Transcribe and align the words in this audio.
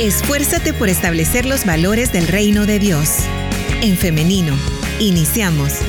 Esfuérzate 0.00 0.72
por 0.72 0.88
establecer 0.88 1.44
los 1.44 1.64
valores 1.64 2.12
del 2.12 2.26
reino 2.26 2.66
de 2.66 2.78
Dios. 2.78 3.18
En 3.82 3.96
femenino, 3.96 4.54
iniciamos. 4.98 5.80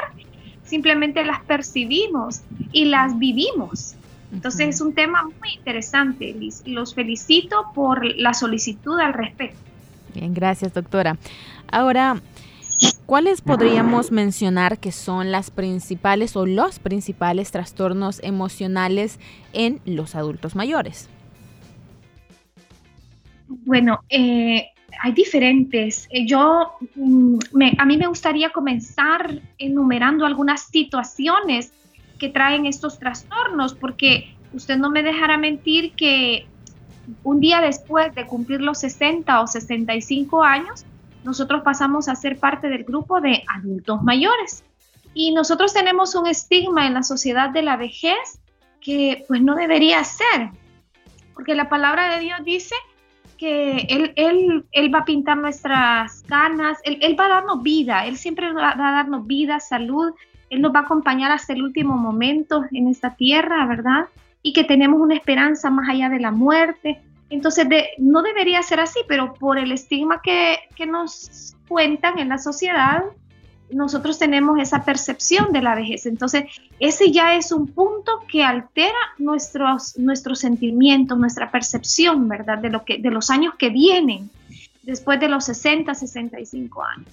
simplemente 0.64 1.24
las 1.24 1.40
percibimos 1.44 2.40
y 2.72 2.86
las 2.86 3.18
vivimos. 3.18 3.94
Entonces 4.32 4.74
es 4.74 4.80
un 4.80 4.92
tema 4.92 5.22
muy 5.22 5.54
interesante. 5.56 6.34
Los 6.64 6.94
felicito 6.94 7.66
por 7.74 8.04
la 8.04 8.34
solicitud 8.34 8.98
al 8.98 9.14
respecto. 9.14 9.58
Bien, 10.14 10.34
gracias 10.34 10.74
doctora. 10.74 11.16
Ahora, 11.70 12.20
¿Cuáles 13.06 13.40
podríamos 13.40 14.10
mencionar 14.10 14.78
que 14.78 14.92
son 14.92 15.30
las 15.30 15.50
principales 15.50 16.36
o 16.36 16.44
los 16.44 16.78
principales 16.78 17.52
trastornos 17.52 18.20
emocionales 18.22 19.20
en 19.52 19.80
los 19.84 20.14
adultos 20.14 20.56
mayores? 20.56 21.08
Bueno, 23.48 24.00
eh, 24.08 24.70
hay 25.00 25.12
diferentes. 25.12 26.08
Eh, 26.10 26.26
yo, 26.26 26.72
mm, 26.96 27.38
a 27.78 27.84
mí 27.84 27.96
me 27.96 28.06
gustaría 28.06 28.50
comenzar 28.50 29.40
enumerando 29.58 30.26
algunas 30.26 30.62
situaciones 30.62 31.72
que 32.18 32.28
traen 32.28 32.66
estos 32.66 32.98
trastornos, 32.98 33.74
porque 33.74 34.34
usted 34.52 34.78
no 34.78 34.90
me 34.90 35.02
dejará 35.02 35.38
mentir 35.38 35.92
que 35.92 36.46
un 37.22 37.40
día 37.40 37.60
después 37.60 38.14
de 38.14 38.26
cumplir 38.26 38.60
los 38.60 38.78
60 38.78 39.40
o 39.40 39.46
65 39.46 40.42
años, 40.42 40.84
nosotros 41.26 41.62
pasamos 41.62 42.08
a 42.08 42.14
ser 42.14 42.38
parte 42.38 42.68
del 42.68 42.84
grupo 42.84 43.20
de 43.20 43.42
adultos 43.54 44.02
mayores. 44.02 44.64
Y 45.12 45.32
nosotros 45.32 45.74
tenemos 45.74 46.14
un 46.14 46.26
estigma 46.26 46.86
en 46.86 46.94
la 46.94 47.02
sociedad 47.02 47.50
de 47.50 47.62
la 47.62 47.76
vejez 47.76 48.40
que 48.80 49.24
pues 49.26 49.42
no 49.42 49.56
debería 49.56 50.04
ser, 50.04 50.50
porque 51.34 51.54
la 51.54 51.68
palabra 51.68 52.14
de 52.14 52.20
Dios 52.20 52.38
dice 52.44 52.74
que 53.36 53.86
Él, 53.88 54.12
él, 54.16 54.64
él 54.72 54.94
va 54.94 55.00
a 55.00 55.04
pintar 55.04 55.36
nuestras 55.36 56.22
canas, 56.22 56.78
él, 56.84 56.98
él, 57.02 57.18
va 57.18 57.26
a 57.26 57.28
darnos 57.28 57.62
vida, 57.62 58.06
Él 58.06 58.16
siempre 58.16 58.52
va 58.52 58.70
a 58.70 58.76
darnos 58.76 59.26
vida, 59.26 59.58
salud, 59.58 60.12
Él 60.48 60.62
nos 60.62 60.74
va 60.74 60.80
a 60.80 60.82
acompañar 60.82 61.32
hasta 61.32 61.52
el 61.52 61.62
último 61.62 61.96
momento 61.96 62.64
en 62.70 62.88
esta 62.88 63.16
tierra, 63.16 63.66
¿verdad? 63.66 64.08
Y 64.42 64.52
que 64.52 64.64
tenemos 64.64 65.00
una 65.00 65.14
esperanza 65.14 65.70
más 65.70 65.88
allá 65.88 66.08
de 66.08 66.20
la 66.20 66.30
muerte. 66.30 67.02
Entonces, 67.28 67.66
no 67.98 68.22
debería 68.22 68.62
ser 68.62 68.80
así, 68.80 69.00
pero 69.08 69.34
por 69.34 69.58
el 69.58 69.72
estigma 69.72 70.20
que, 70.22 70.58
nos 70.86 71.56
cuentan 71.68 72.18
en 72.18 72.28
la 72.28 72.38
sociedad, 72.38 73.02
nosotros 73.70 74.18
tenemos 74.18 74.60
esa 74.60 74.84
percepción 74.84 75.52
de 75.52 75.60
la 75.60 75.74
vejez. 75.74 76.06
Entonces, 76.06 76.44
ese 76.78 77.10
ya 77.10 77.34
es 77.34 77.50
un 77.50 77.66
punto 77.66 78.20
que 78.28 78.44
altera 78.44 78.94
nuestros, 79.18 79.98
nuestros 79.98 80.38
sentimientos, 80.38 81.18
nuestra 81.18 81.50
percepción, 81.50 82.28
¿verdad? 82.28 82.58
De, 82.58 82.70
lo 82.70 82.84
que, 82.84 82.98
de 82.98 83.10
los 83.10 83.28
años 83.30 83.54
que 83.58 83.70
vienen 83.70 84.30
después 84.84 85.18
de 85.18 85.28
los 85.28 85.44
60, 85.46 85.94
65 85.94 86.84
años. 86.84 87.08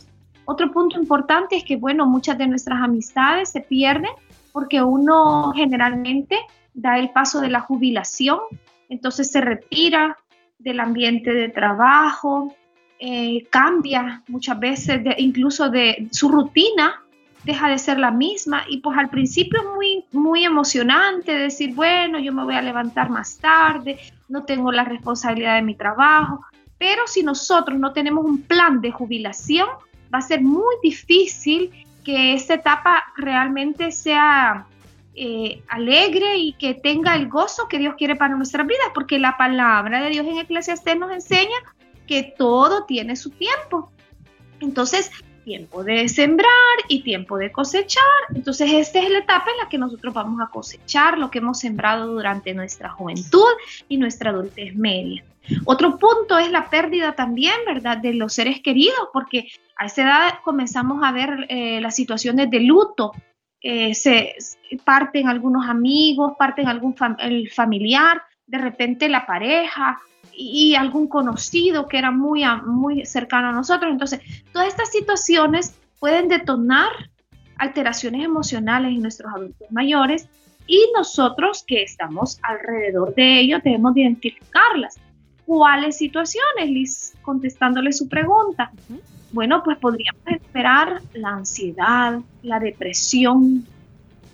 Otro 0.46 0.72
punto 0.72 1.00
importante 1.00 1.56
es 1.56 1.64
que, 1.64 1.78
bueno, 1.78 2.06
muchas 2.06 2.38
de 2.38 2.46
nuestras 2.46 2.82
amistades 2.84 3.50
se 3.50 3.62
pierden 3.62 4.12
porque 4.52 4.84
uno 4.84 5.54
generalmente 5.56 6.38
da 6.76 7.00
el 7.00 7.10
paso 7.10 7.42
de 7.42 7.50
la 7.50 7.62
jubilación 7.62 8.40
entonces 8.94 9.32
se 9.32 9.42
retira 9.42 10.18
del 10.60 10.80
ambiente 10.80 11.34
de 11.34 11.50
trabajo, 11.50 12.56
eh, 13.00 13.48
cambia 13.50 14.24
muchas 14.28 14.60
veces 14.60 15.02
incluso 15.18 15.70
de 15.70 16.08
su 16.12 16.30
rutina, 16.30 17.02
deja 17.44 17.68
de 17.68 17.78
ser 17.78 18.00
la 18.00 18.12
misma 18.12 18.64
y 18.70 18.78
pues 18.78 18.98
al 18.98 19.10
principio 19.10 19.60
es 19.60 19.66
muy, 19.76 20.06
muy 20.12 20.46
emocionante 20.46 21.34
decir, 21.34 21.74
bueno, 21.74 22.20
yo 22.20 22.32
me 22.32 22.44
voy 22.44 22.56
a 22.56 22.62
levantar 22.62 23.10
más 23.10 23.38
tarde, 23.38 23.98
no 24.30 24.46
tengo 24.46 24.72
la 24.72 24.86
responsabilidad 24.86 25.56
de 25.56 25.64
mi 25.64 25.76
trabajo, 25.76 26.46
pero 26.78 27.08
si 27.08 27.24
nosotros 27.24 27.78
no 27.80 27.92
tenemos 27.94 28.24
un 28.24 28.44
plan 28.44 28.80
de 28.80 28.92
jubilación, 28.92 29.68
va 30.14 30.20
a 30.20 30.22
ser 30.22 30.42
muy 30.42 30.76
difícil 30.84 31.72
que 32.06 32.34
esta 32.34 32.54
etapa 32.54 33.04
realmente 33.18 33.92
sea 33.92 34.68
eh, 35.16 35.62
alegre 35.68 36.38
y 36.38 36.54
que 36.54 36.74
tenga 36.74 37.16
el 37.16 37.30
gozo 37.30 37.68
que 37.68 37.80
Dios 37.80 37.96
quiere 37.98 38.16
para 38.16 38.36
nuestras 38.36 38.66
vidas, 38.66 38.88
porque 38.94 39.20
la 39.20 39.38
palabra 39.38 40.02
de 40.02 40.10
Dios 40.10 40.26
en 40.26 40.38
Eclesiastés 40.38 40.98
nos 40.98 41.12
enseña 41.12 41.56
que 42.08 42.34
todo 42.38 42.86
tiene 42.86 43.16
su 43.16 43.30
tiempo. 43.30 43.92
Entonces, 44.60 45.12
tiempo 45.44 45.84
de 45.84 46.08
sembrar 46.10 46.50
y 46.88 47.04
tiempo 47.04 47.38
de 47.38 47.52
cosechar. 47.52 48.04
Entonces, 48.34 48.72
esta 48.72 49.00
es 49.00 49.10
la 49.10 49.20
etapa 49.20 49.52
en 49.52 49.58
la 49.64 49.70
que 49.70 49.78
nosotros 49.78 50.14
vamos 50.14 50.42
a 50.42 50.50
cosechar 50.50 51.18
lo 51.18 51.30
que 51.30 51.40
hemos 51.40 51.60
sembrado 51.60 52.08
durante 52.08 52.54
nuestra 52.54 52.90
juventud 52.90 53.52
y 53.90 53.98
nuestra 53.98 54.32
adultez 54.32 54.76
media. 54.76 55.24
Otro 55.66 55.98
punto 55.98 56.40
es 56.40 56.50
la 56.52 56.70
pérdida 56.70 57.14
también, 57.16 57.56
¿verdad?, 57.66 57.98
de 57.98 58.14
los 58.14 58.34
seres 58.34 58.62
queridos, 58.62 59.10
porque 59.12 59.50
a 59.76 59.86
esa 59.86 60.04
edad 60.04 60.34
comenzamos 60.44 61.04
a 61.04 61.12
ver 61.12 61.46
eh, 61.50 61.82
las 61.82 61.96
situaciones 61.96 62.50
de 62.50 62.62
luto, 62.62 63.12
eh, 63.64 63.96
se 63.96 64.36
parten 64.84 65.30
algunos 65.30 65.68
amigos, 65.68 66.34
parten 66.38 66.68
algún 66.68 66.94
el 67.20 67.50
familiar, 67.50 68.22
de 68.46 68.58
repente 68.58 69.08
la 69.08 69.26
pareja 69.26 70.00
y, 70.34 70.76
algún 70.76 71.08
conocido 71.08 71.88
que 71.88 71.98
era 71.98 72.12
muy, 72.12 72.44
muy 72.66 73.06
cercano 73.06 73.50
a 73.50 73.52
nosotros. 73.54 73.90
Entonces, 73.90 74.20
todas 74.52 74.68
estas 74.68 74.92
situaciones 74.92 75.76
pueden 76.00 76.28
detonar 76.28 76.92
alteraciones 77.58 78.26
emocionales 78.26 78.92
en 78.92 79.02
nuestros 79.02 79.34
adultos 79.34 79.72
mayores 79.72 80.28
y 80.68 80.92
nosotros 80.94 81.64
que 81.66 81.84
estamos 81.84 82.40
alrededor 82.44 83.16
de 83.16 83.40
ellos 83.40 83.62
debemos 83.64 83.96
identificarlas. 83.96 85.00
¿Cuáles 85.46 85.98
situaciones? 85.98 86.70
Liz, 86.70 87.14
contestándole 87.22 87.94
su 87.94 88.10
pregunta. 88.10 88.72
Bueno, 89.34 89.64
pues 89.64 89.80
podríamos 89.80 90.22
esperar 90.28 91.02
la 91.14 91.30
ansiedad, 91.30 92.20
la 92.44 92.60
depresión, 92.60 93.66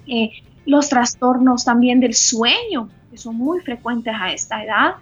eh, 0.06 0.30
los 0.66 0.90
trastornos 0.90 1.64
también 1.64 2.02
del 2.02 2.14
sueño, 2.14 2.90
que 3.10 3.18
son 3.18 3.38
muy 3.38 3.62
frecuentes 3.62 4.14
a 4.14 4.34
esta 4.34 4.62
edad, 4.62 4.96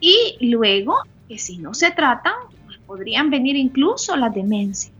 y 0.00 0.36
luego 0.40 0.96
que 1.28 1.38
si 1.38 1.58
no 1.58 1.74
se 1.74 1.92
tratan, 1.92 2.34
pues 2.64 2.78
podrían 2.78 3.30
venir 3.30 3.54
incluso 3.54 4.16
las 4.16 4.34
demencias. 4.34 4.92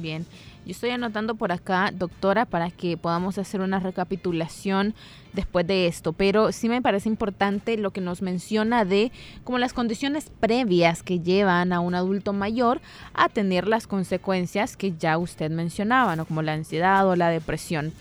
bien. 0.00 0.24
Yo 0.64 0.70
estoy 0.70 0.90
anotando 0.90 1.34
por 1.34 1.50
acá, 1.50 1.90
doctora, 1.92 2.44
para 2.44 2.70
que 2.70 2.96
podamos 2.96 3.36
hacer 3.36 3.60
una 3.60 3.80
recapitulación 3.80 4.94
después 5.32 5.66
de 5.66 5.88
esto, 5.88 6.12
pero 6.12 6.52
sí 6.52 6.68
me 6.68 6.80
parece 6.80 7.08
importante 7.08 7.76
lo 7.76 7.90
que 7.90 8.00
nos 8.00 8.22
menciona 8.22 8.84
de 8.84 9.10
como 9.42 9.58
las 9.58 9.72
condiciones 9.72 10.30
previas 10.38 11.02
que 11.02 11.18
llevan 11.18 11.72
a 11.72 11.80
un 11.80 11.96
adulto 11.96 12.32
mayor 12.32 12.80
a 13.12 13.28
tener 13.28 13.66
las 13.66 13.88
consecuencias 13.88 14.76
que 14.76 14.96
ya 14.96 15.18
usted 15.18 15.50
mencionaba, 15.50 16.14
¿no? 16.14 16.26
como 16.26 16.42
la 16.42 16.52
ansiedad 16.52 17.08
o 17.08 17.16
la 17.16 17.30
depresión. 17.30 17.92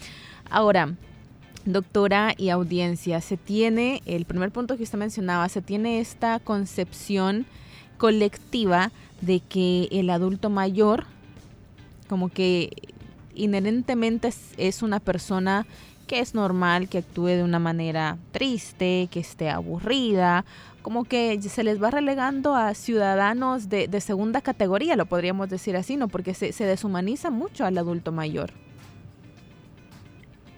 Ahora, 0.52 0.94
doctora 1.66 2.36
y 2.38 2.50
audiencia, 2.50 3.22
se 3.22 3.38
tiene, 3.38 4.04
el 4.06 4.26
primer 4.26 4.52
punto 4.52 4.78
que 4.78 4.84
usted 4.84 5.00
mencionaba, 5.00 5.50
se 5.50 5.64
tiene 5.64 6.00
esta 6.00 6.38
concepción 6.38 7.48
colectiva 7.98 8.92
de 9.22 9.40
que 9.40 9.88
el 9.92 10.12
adulto 10.12 10.52
mayor 10.52 11.06
como 12.12 12.28
que 12.28 12.72
inherentemente 13.36 14.34
es, 14.58 14.84
una 14.84 15.00
persona 15.00 15.66
que 16.08 16.20
es 16.20 16.36
normal 16.36 16.90
que 16.90 16.98
actúe 16.98 17.28
de 17.28 17.44
una 17.44 17.58
manera 17.58 18.18
triste, 18.34 19.08
que 19.10 19.22
esté 19.22 19.50
aburrida, 19.50 20.44
como 20.82 21.06
que 21.06 21.42
se 21.42 21.64
les 21.64 21.82
va 21.82 21.90
relegando 21.90 22.54
a 22.54 22.74
ciudadanos 22.74 23.70
de, 23.70 24.02
segunda 24.02 24.42
categoría, 24.42 24.98
lo 24.98 25.06
podríamos 25.06 25.50
decir 25.50 25.78
así, 25.78 25.96
¿no? 25.96 26.10
Porque 26.10 26.34
se, 26.34 26.66
deshumaniza 26.66 27.30
mucho 27.30 27.64
al 27.64 27.78
adulto 27.78 28.12
mayor. 28.12 28.52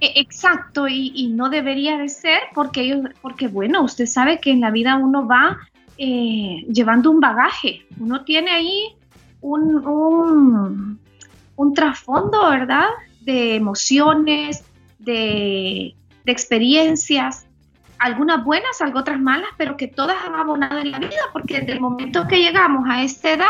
E, 0.01 0.19
exacto, 0.19 0.88
y, 0.88 1.27
no 1.27 1.51
debería 1.51 2.00
de 2.00 2.09
ser 2.09 2.39
porque 2.55 2.81
ellos, 2.81 3.11
porque 3.21 3.47
bueno, 3.47 3.83
usted 3.83 4.07
sabe 4.07 4.39
que 4.39 4.50
en 4.50 4.61
la 4.61 4.71
vida 4.71 4.95
uno 4.95 5.27
va 5.27 5.59
eh, 6.00 6.65
llevando 6.67 7.11
un 7.11 7.19
bagaje, 7.19 7.85
uno 8.00 8.23
tiene 8.23 8.50
ahí 8.50 8.95
un 9.41 10.97
trasfondo, 11.73 12.50
¿verdad? 12.50 12.89
De 13.21 13.55
emociones, 13.55 14.63
de, 15.00 15.95
experiencias, 16.25 17.45
algunas 18.00 18.44
buenas, 18.44 18.77
otras 18.94 19.19
malas, 19.19 19.50
pero 19.57 19.77
que 19.77 19.88
todas 19.88 20.17
han 20.25 20.35
abonado 20.35 20.79
en 20.79 20.91
la 20.91 21.00
vida, 21.00 21.21
porque 21.31 21.59
desde 21.59 21.73
el 21.73 21.81
momento 21.81 22.27
que 22.27 22.41
llegamos 22.41 22.88
a 22.89 23.03
esta 23.03 23.31
edad, 23.31 23.45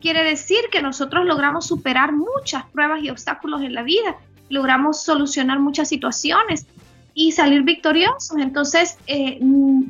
quiere 0.00 0.24
decir 0.24 0.60
que 0.70 0.82
nosotros 0.82 1.26
logramos 1.26 1.66
superar 1.66 2.12
muchas 2.12 2.64
pruebas 2.66 3.02
y 3.02 3.10
obstáculos 3.10 3.62
en 3.62 3.74
la 3.74 3.82
vida, 3.82 4.16
logramos 4.48 5.02
solucionar 5.02 5.58
muchas 5.58 5.88
situaciones 5.88 6.66
y 7.14 7.32
salir 7.32 7.62
victoriosos. 7.62 8.38
Entonces, 8.38 8.96
eh, 9.06 9.40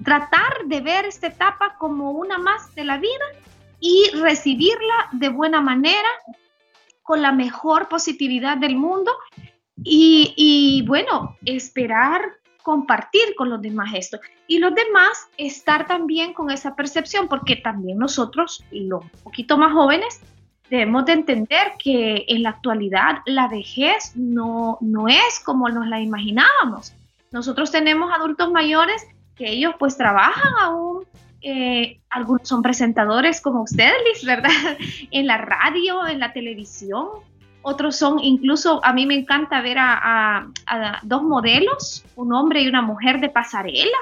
tratar 0.05 0.65
de 0.67 0.81
ver 0.81 1.05
esta 1.05 1.27
etapa 1.29 1.77
como 1.79 2.13
una 2.13 2.39
más 2.39 2.75
de 2.75 2.85
la 2.85 2.99
vida 2.99 3.25
y 3.81 4.11
recibirla 4.15 5.09
de 5.13 5.29
buena 5.29 5.61
manera, 5.61 6.09
con 7.09 7.23
la 7.23 7.33
mejor 7.33 7.89
positividad 7.89 8.59
del 8.59 8.77
mundo 8.77 9.11
y, 9.83 10.85
bueno, 10.87 11.39
esperar 11.47 12.21
compartir 12.63 13.35
con 13.35 13.49
los 13.49 13.63
demás 13.63 13.95
esto. 13.95 14.19
Y 14.47 14.59
los 14.59 14.75
demás 14.75 15.27
estar 15.39 15.87
también 15.87 16.35
con 16.35 16.51
esa 16.51 16.77
percepción, 16.77 17.27
porque 17.27 17.57
también 17.57 17.97
nosotros, 17.97 18.63
los 18.71 19.07
poquito 19.25 19.57
más 19.57 19.73
jóvenes, 19.73 20.21
debemos 20.69 21.07
de 21.07 21.15
entender 21.15 21.73
que 21.83 22.27
en 22.29 22.43
la 22.43 22.51
actualidad 22.51 23.23
la 23.25 23.49
vejez 23.49 24.13
no, 24.15 24.77
no 24.83 25.09
es 25.09 25.41
como 25.43 25.71
nos 25.71 25.87
la 25.87 26.03
imaginábamos. 26.03 26.93
Nosotros 27.31 27.71
tenemos 27.71 28.13
adultos 28.13 28.53
mayores 28.53 29.03
que 29.35 29.49
ellos 29.49 29.75
pues 29.79 29.97
trabajan 29.97 30.53
aún 30.61 31.07
eh, 31.41 32.01
algunos 32.11 32.49
son 32.49 32.63
presentadores 32.63 33.41
como 33.41 33.63
ustedes, 33.63 33.95
Liz, 34.13 34.25
¿verdad? 34.25 34.51
En 35.11 35.27
la 35.27 35.39
radio, 35.39 36.07
en 36.07 36.19
la 36.19 36.33
televisión. 36.33 37.07
Otros 37.63 37.97
son, 37.97 38.19
incluso 38.23 38.81
a 38.85 38.93
mí 38.93 39.07
me 39.07 39.15
encanta 39.15 39.61
ver 39.61 39.77
a, 39.81 40.47
dos 41.03 41.23
modelos, 41.23 42.05
un 42.17 42.33
hombre 42.33 42.63
y 42.63 42.69
una 42.69 42.83
mujer 42.83 43.21
de 43.21 43.29
pasarela, 43.29 43.99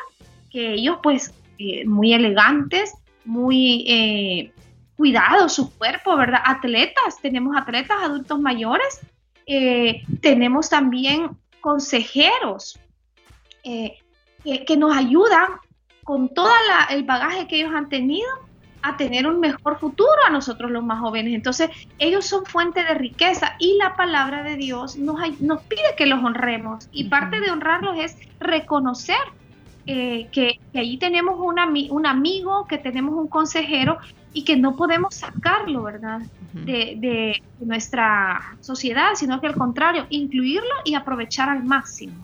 que 0.51 0.75
ellos 0.75 0.99
pues 1.03 1.35
eh, 1.59 1.85
muy 1.87 2.13
elegantes, 2.13 2.95
muy 3.25 3.85
eh, 3.89 4.53
cuidados 4.97 5.55
su 5.55 5.77
cuerpo, 5.77 6.17
¿verdad? 6.17 6.41
Atletas, 6.45 7.21
tenemos 7.21 7.57
atletas 7.57 7.97
adultos 8.03 8.39
mayores, 8.39 9.01
tenemos 10.21 10.69
también 10.69 11.31
consejeros 11.61 12.79
que, 13.65 14.77
nos 14.77 14.97
ayudan 14.97 15.49
con 16.07 16.29
todo 16.29 16.49
el 16.91 17.03
bagaje 17.03 17.49
que 17.49 17.57
ellos 17.57 17.75
han 17.75 17.89
tenido, 17.89 18.29
a 18.81 18.97
tener 18.97 19.27
un 19.27 19.41
mejor 19.41 19.81
futuro 19.81 20.17
a 20.25 20.31
nosotros 20.31 20.71
los 20.71 20.85
más 20.85 21.01
jóvenes. 21.01 21.35
Entonces, 21.35 21.69
ellos 21.99 22.25
son 22.25 22.47
fuente 22.47 22.85
de 22.85 22.95
riqueza 22.95 23.57
y 23.59 23.77
la 23.77 23.97
palabra 23.97 24.45
de 24.45 24.55
Dios 24.55 24.97
nos, 24.97 25.19
nos 25.41 25.63
pide 25.63 25.97
que 25.99 26.07
los 26.07 26.23
honremos. 26.23 26.89
Y 26.93 27.09
parte 27.09 27.41
de 27.41 27.51
honrarlos 27.51 27.99
es 27.99 28.17
reconocer 28.39 29.19
eh, 29.87 30.29
que, 30.31 30.61
que, 30.73 30.79
ahí 30.79 30.97
tenemos 30.97 31.41
un, 31.41 31.57
un 31.91 32.07
amigo, 32.07 32.67
que 32.69 32.79
tenemos 32.79 33.15
un 33.15 33.27
consejero 33.27 33.99
y 34.33 34.45
que 34.45 34.57
no 34.57 34.77
podemos 34.77 35.17
sacarlo, 35.17 35.83
¿verdad? 35.83 36.21
de, 36.53 36.95
de, 36.99 37.43
nuestra 37.59 38.57
sociedad, 38.61 39.15
sino 39.17 39.41
que 39.41 39.49
al 39.49 39.57
contrario, 39.57 40.07
incluirlo 40.11 40.75
y 40.85 40.95
aprovechar 40.95 41.49
al 41.49 41.65
máximo. 41.65 42.15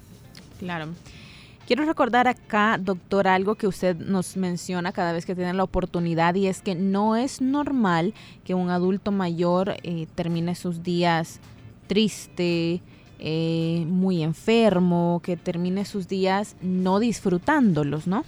Claro. 0.61 0.87
Quiero 1.67 1.85
recordar 1.85 2.27
acá, 2.27 2.77
doctor, 2.79 3.29
algo 3.29 3.55
que 3.55 3.69
usted 3.69 3.97
nos 3.97 4.37
menciona 4.37 4.93
cada 4.93 5.13
vez 5.13 5.25
que 5.25 5.37
tiene 5.37 5.55
la 5.55 5.63
oportunidad 5.63 6.35
y 6.35 6.49
es 6.49 6.61
que 6.61 6.75
no 6.75 7.15
es 7.15 7.41
normal 7.41 8.15
que 8.45 8.55
un 8.55 8.69
adulto 8.71 9.13
mayor 9.13 9.77
eh, 9.83 10.07
termine 10.17 10.57
sus 10.57 10.83
días 10.83 11.41
triste, 11.87 12.83
eh, 13.21 13.85
muy 13.87 14.25
enfermo, 14.25 15.21
que 15.23 15.37
termine 15.37 15.85
sus 15.85 16.09
días 16.09 16.57
no 16.63 16.99
disfrutándolos, 16.99 18.09
¿no? 18.09 18.25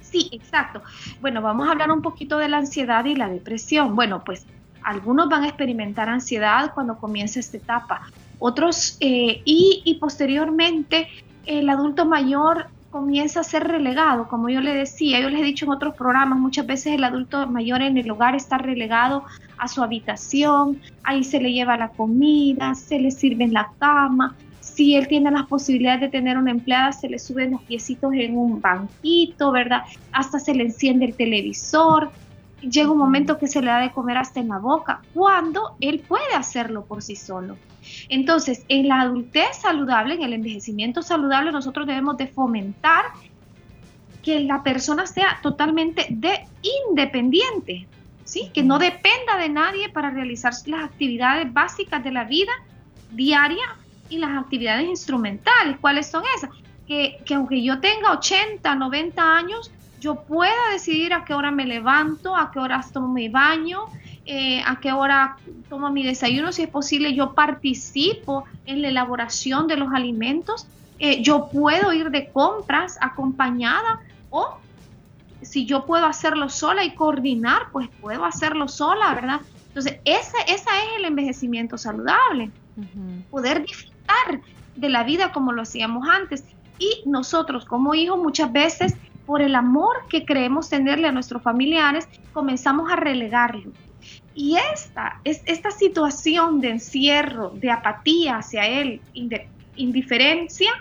Sí, 0.00 0.30
exacto. 0.32 0.82
Bueno, 1.20 1.42
vamos 1.42 1.68
a 1.68 1.72
hablar 1.72 1.90
un 1.90 2.00
poquito 2.00 2.38
de 2.38 2.48
la 2.48 2.58
ansiedad 2.58 3.04
y 3.04 3.14
la 3.14 3.28
depresión. 3.28 3.94
Bueno, 3.94 4.24
pues 4.24 4.46
algunos 4.82 5.28
van 5.28 5.44
a 5.44 5.48
experimentar 5.48 6.08
ansiedad 6.08 6.72
cuando 6.74 6.96
comienza 6.96 7.38
esta 7.38 7.58
etapa, 7.58 8.02
otros 8.38 8.96
eh, 9.00 9.42
y, 9.44 9.82
y 9.84 9.96
posteriormente 9.96 11.08
el 11.46 11.68
adulto 11.68 12.06
mayor 12.06 12.66
comienza 12.90 13.40
a 13.40 13.44
ser 13.44 13.68
relegado, 13.68 14.26
como 14.28 14.48
yo 14.48 14.60
le 14.60 14.74
decía, 14.74 15.20
yo 15.20 15.30
les 15.30 15.40
he 15.40 15.44
dicho 15.44 15.64
en 15.64 15.70
otros 15.70 15.94
programas, 15.94 16.38
muchas 16.38 16.66
veces 16.66 16.94
el 16.94 17.04
adulto 17.04 17.46
mayor 17.46 17.82
en 17.82 17.96
el 17.96 18.10
hogar 18.10 18.34
está 18.34 18.58
relegado 18.58 19.24
a 19.58 19.68
su 19.68 19.82
habitación, 19.82 20.80
ahí 21.04 21.22
se 21.22 21.40
le 21.40 21.52
lleva 21.52 21.76
la 21.76 21.90
comida, 21.90 22.74
se 22.74 22.98
le 22.98 23.12
sirve 23.12 23.44
en 23.44 23.52
la 23.52 23.70
cama, 23.78 24.34
si 24.60 24.96
él 24.96 25.08
tiene 25.08 25.30
las 25.30 25.46
posibilidades 25.46 26.00
de 26.00 26.08
tener 26.08 26.38
una 26.38 26.50
empleada, 26.50 26.92
se 26.92 27.08
le 27.08 27.18
suben 27.18 27.52
los 27.52 27.62
piecitos 27.62 28.12
en 28.14 28.36
un 28.36 28.60
banquito, 28.60 29.52
¿verdad? 29.52 29.82
Hasta 30.12 30.38
se 30.38 30.54
le 30.54 30.64
enciende 30.64 31.06
el 31.06 31.14
televisor, 31.14 32.10
llega 32.60 32.90
un 32.90 32.98
momento 32.98 33.38
que 33.38 33.48
se 33.48 33.60
le 33.60 33.68
da 33.68 33.80
de 33.80 33.92
comer 33.92 34.18
hasta 34.18 34.40
en 34.40 34.48
la 34.48 34.58
boca, 34.58 35.02
cuando 35.14 35.76
él 35.80 36.00
puede 36.06 36.34
hacerlo 36.34 36.84
por 36.84 37.02
sí 37.02 37.16
solo. 37.16 37.56
Entonces, 38.08 38.64
en 38.68 38.88
la 38.88 39.00
adultez 39.00 39.56
saludable, 39.60 40.14
en 40.14 40.22
el 40.22 40.32
envejecimiento 40.32 41.02
saludable, 41.02 41.52
nosotros 41.52 41.86
debemos 41.86 42.16
de 42.16 42.26
fomentar 42.26 43.06
que 44.22 44.40
la 44.40 44.62
persona 44.62 45.06
sea 45.06 45.38
totalmente 45.42 46.06
de 46.10 46.46
independiente, 46.88 47.86
¿sí? 48.24 48.50
Que 48.52 48.62
no 48.62 48.78
dependa 48.78 49.38
de 49.38 49.48
nadie 49.48 49.88
para 49.88 50.10
realizar 50.10 50.52
las 50.66 50.84
actividades 50.84 51.50
básicas 51.52 52.04
de 52.04 52.12
la 52.12 52.24
vida 52.24 52.52
diaria 53.12 53.76
y 54.08 54.18
las 54.18 54.36
actividades 54.38 54.86
instrumentales. 54.86 55.78
¿Cuáles 55.80 56.10
son 56.10 56.22
esas? 56.36 56.50
Que, 56.86 57.18
que 57.24 57.34
aunque 57.34 57.62
yo 57.62 57.80
tenga 57.80 58.12
80, 58.12 58.74
90 58.74 59.36
años, 59.36 59.70
yo 60.00 60.16
pueda 60.22 60.70
decidir 60.72 61.12
a 61.12 61.24
qué 61.24 61.34
hora 61.34 61.50
me 61.50 61.66
levanto, 61.66 62.36
a 62.36 62.50
qué 62.50 62.58
horas 62.58 62.92
tomo 62.92 63.08
mi 63.08 63.28
baño, 63.28 63.84
eh, 64.26 64.62
a 64.66 64.80
qué 64.80 64.92
hora 64.92 65.36
tomo 65.68 65.90
mi 65.90 66.02
desayuno, 66.02 66.52
si 66.52 66.62
es 66.62 66.68
posible, 66.68 67.14
yo 67.14 67.34
participo 67.34 68.44
en 68.66 68.82
la 68.82 68.88
elaboración 68.88 69.66
de 69.66 69.76
los 69.76 69.92
alimentos, 69.92 70.66
eh, 70.98 71.22
yo 71.22 71.48
puedo 71.48 71.92
ir 71.92 72.10
de 72.10 72.30
compras 72.30 72.98
acompañada 73.00 74.00
o 74.30 74.58
si 75.42 75.64
yo 75.64 75.86
puedo 75.86 76.06
hacerlo 76.06 76.48
sola 76.48 76.84
y 76.84 76.94
coordinar, 76.94 77.68
pues 77.72 77.88
puedo 78.00 78.24
hacerlo 78.24 78.68
sola, 78.68 79.14
¿verdad? 79.14 79.40
Entonces, 79.68 79.98
ese, 80.04 80.36
ese 80.46 80.54
es 80.54 80.98
el 80.98 81.04
envejecimiento 81.04 81.78
saludable, 81.78 82.50
poder 83.30 83.62
disfrutar 83.62 84.40
de 84.76 84.88
la 84.88 85.04
vida 85.04 85.32
como 85.32 85.52
lo 85.52 85.62
hacíamos 85.62 86.08
antes. 86.08 86.44
Y 86.78 87.02
nosotros 87.06 87.64
como 87.66 87.94
hijos 87.94 88.18
muchas 88.18 88.52
veces, 88.52 88.96
por 89.30 89.42
el 89.42 89.54
amor 89.54 90.08
que 90.08 90.24
creemos 90.24 90.70
tenerle 90.70 91.06
a 91.06 91.12
nuestros 91.12 91.40
familiares, 91.40 92.08
comenzamos 92.32 92.90
a 92.90 92.96
relegarlo. 92.96 93.70
Y 94.34 94.56
esta, 94.72 95.20
es, 95.22 95.40
esta 95.46 95.70
situación 95.70 96.60
de 96.60 96.70
encierro, 96.70 97.50
de 97.50 97.70
apatía 97.70 98.38
hacia 98.38 98.66
él, 98.66 99.00
de 99.14 99.46
indiferencia, 99.76 100.72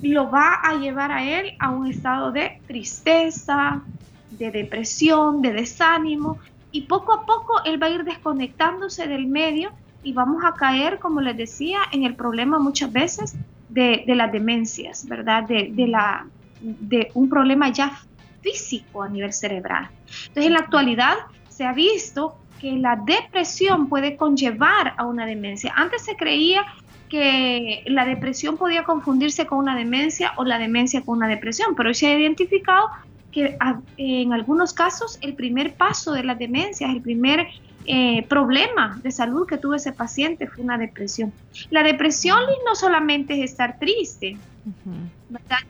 lo 0.00 0.30
va 0.30 0.60
a 0.62 0.74
llevar 0.74 1.10
a 1.10 1.24
él 1.24 1.56
a 1.58 1.70
un 1.70 1.88
estado 1.88 2.30
de 2.30 2.60
tristeza, 2.68 3.82
de 4.30 4.52
depresión, 4.52 5.42
de 5.42 5.54
desánimo, 5.54 6.38
y 6.70 6.82
poco 6.82 7.12
a 7.12 7.26
poco 7.26 7.64
él 7.64 7.82
va 7.82 7.88
a 7.88 7.90
ir 7.90 8.04
desconectándose 8.04 9.08
del 9.08 9.26
medio 9.26 9.72
y 10.04 10.12
vamos 10.12 10.44
a 10.44 10.54
caer, 10.54 11.00
como 11.00 11.20
les 11.20 11.36
decía, 11.36 11.80
en 11.90 12.04
el 12.04 12.14
problema 12.14 12.60
muchas 12.60 12.92
veces 12.92 13.34
de, 13.68 14.04
las 14.06 14.30
demencias, 14.30 15.04
¿verdad? 15.08 15.48
De, 15.48 15.72
la, 15.88 16.28
de 16.60 17.10
un 17.14 17.28
problema 17.28 17.70
ya 17.70 17.98
físico 18.40 19.02
a 19.02 19.08
nivel 19.08 19.32
cerebral. 19.32 19.88
Entonces, 20.28 20.46
en 20.46 20.52
la 20.52 20.60
actualidad 20.60 21.14
se 21.48 21.64
ha 21.64 21.72
visto 21.72 22.36
que 22.60 22.72
la 22.72 22.96
depresión 22.96 23.88
puede 23.88 24.16
conllevar 24.16 24.94
a 24.96 25.06
una 25.06 25.26
demencia. 25.26 25.72
Antes 25.76 26.04
se 26.04 26.16
creía 26.16 26.64
que 27.08 27.84
la 27.86 28.04
depresión 28.04 28.56
podía 28.56 28.84
confundirse 28.84 29.46
con 29.46 29.58
una 29.58 29.76
demencia 29.76 30.32
o 30.36 30.44
la 30.44 30.58
demencia 30.58 31.02
con 31.02 31.18
una 31.18 31.28
depresión, 31.28 31.74
pero 31.74 31.94
se 31.94 32.06
ha 32.06 32.18
identificado 32.18 32.88
que 33.32 33.56
en 33.96 34.32
algunos 34.32 34.72
casos 34.72 35.18
el 35.20 35.34
primer 35.34 35.74
paso 35.74 36.12
de 36.12 36.24
la 36.24 36.34
demencia, 36.34 36.90
el 36.90 37.00
primer 37.00 37.46
eh, 37.90 38.26
problema 38.28 39.00
de 39.02 39.10
salud 39.10 39.46
que 39.46 39.56
tuvo 39.56 39.74
ese 39.74 39.92
paciente 39.92 40.46
fue 40.46 40.62
una 40.62 40.76
depresión. 40.76 41.32
La 41.70 41.82
depresión 41.82 42.38
no 42.66 42.74
solamente 42.74 43.32
es 43.32 43.50
estar 43.50 43.78
triste 43.78 44.36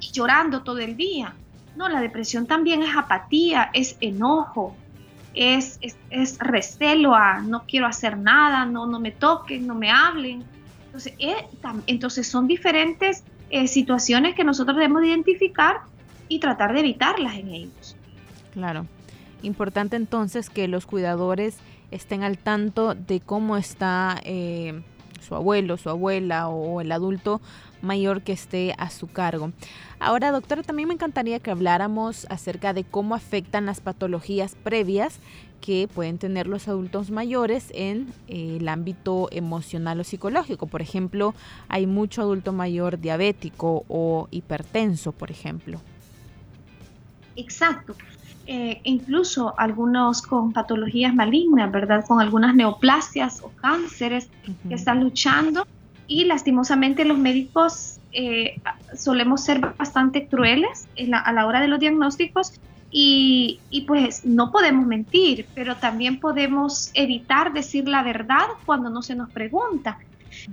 y 0.01 0.13
llorando 0.13 0.63
todo 0.63 0.79
el 0.79 0.97
día. 0.97 1.33
No, 1.77 1.89
la 1.89 2.01
depresión 2.01 2.47
también 2.47 2.83
es 2.83 2.97
apatía, 2.97 3.71
es 3.73 3.97
enojo, 4.01 4.77
es, 5.33 5.79
es, 6.11 6.39
recelo 6.41 7.15
a 7.15 7.39
no 7.39 7.63
quiero 7.69 7.87
hacer 7.87 8.19
nada, 8.19 8.67
no, 8.67 8.87
no 8.87 8.99
me 8.99 9.13
toquen, 9.13 9.69
no 9.69 9.77
me 9.77 9.93
hablen. 9.93 10.43
Entonces, 10.87 11.15
eh, 11.21 11.47
entonces 11.87 12.27
son 12.27 12.49
diferentes 12.49 13.23
eh, 13.51 13.69
situaciones 13.69 14.35
que 14.35 14.43
nosotros 14.43 14.77
debemos 14.77 15.05
identificar 15.05 15.83
y 16.27 16.41
tratar 16.41 16.73
de 16.75 16.81
evitarlas 16.81 17.37
en 17.37 17.49
ellos. 17.49 17.95
Claro. 18.55 18.87
Importante 19.43 19.95
entonces 19.95 20.51
que 20.51 20.67
los 20.67 20.85
cuidadores 20.85 21.59
estén 21.91 22.23
al 22.23 22.39
tanto 22.39 22.95
de 22.95 23.21
cómo 23.21 23.57
está 23.57 24.21
eh, 24.25 24.83
su 25.21 25.35
abuelo, 25.35 25.77
su 25.77 25.91
abuela 25.91 26.49
o 26.49 26.81
el 26.81 26.93
adulto 26.93 27.41
mayor 27.83 28.23
que 28.23 28.33
esté 28.33 28.75
a 28.79 28.91
su 28.91 29.07
cargo. 29.07 29.53
Ahora, 30.01 30.33
doctora, 30.33 30.63
también 30.63 30.89
me 30.89 30.95
encantaría 30.95 31.41
que 31.41 31.51
habláramos 31.51 32.27
acerca 32.31 32.73
de 32.73 32.85
cómo 32.85 33.15
afectan 33.15 33.67
las 33.67 33.81
patologías 33.81 34.57
previas 34.57 35.21
que 35.61 35.89
pueden 35.93 36.19
tener 36.19 36.47
los 36.47 36.69
adultos 36.69 37.11
mayores 37.11 37.71
en 37.75 38.13
eh, 38.29 38.59
el 38.61 38.69
ámbito 38.69 39.29
emocional 39.33 40.01
o 40.01 40.05
psicológico. 40.05 40.67
Por 40.67 40.83
ejemplo, 40.83 41.35
hay 41.69 41.87
mucho 41.87 42.23
adulto 42.23 42.53
mayor 42.53 43.01
diabético 43.01 43.85
o 43.89 44.29
hipertenso, 44.31 45.13
por 45.13 45.31
ejemplo. 45.31 45.81
Exacto. 47.37 47.95
Eh, 48.51 48.81
incluso 48.85 49.53
algunos 49.59 50.23
con 50.23 50.55
patologías 50.55 51.15
malignas, 51.15 51.71
¿verdad? 51.71 52.03
Con 52.09 52.19
algunas 52.19 52.55
neoplasias 52.55 53.43
o 53.43 53.51
cánceres 53.61 54.31
que 54.67 54.75
están 54.75 55.05
luchando 55.05 55.67
y 56.07 56.25
lastimosamente 56.25 57.05
los 57.05 57.19
médicos 57.19 58.01
eh, 58.11 58.59
solemos 58.97 59.43
ser 59.45 59.61
bastante 59.77 60.29
crueles 60.29 60.89
a 61.13 61.31
la 61.31 61.45
hora 61.45 61.61
de 61.61 61.69
los 61.69 61.79
diagnósticos 61.79 62.59
y, 62.91 63.61
y, 63.69 63.83
pues 63.83 64.25
no 64.25 64.51
podemos 64.51 64.87
mentir, 64.87 65.45
pero 65.55 65.77
también 65.77 66.19
podemos 66.19 66.91
evitar 66.95 67.53
decir 67.53 67.87
la 67.87 68.03
verdad 68.03 68.47
cuando 68.65 68.89
no 68.89 69.03
se 69.03 69.15
nos 69.15 69.29
pregunta. 69.29 69.99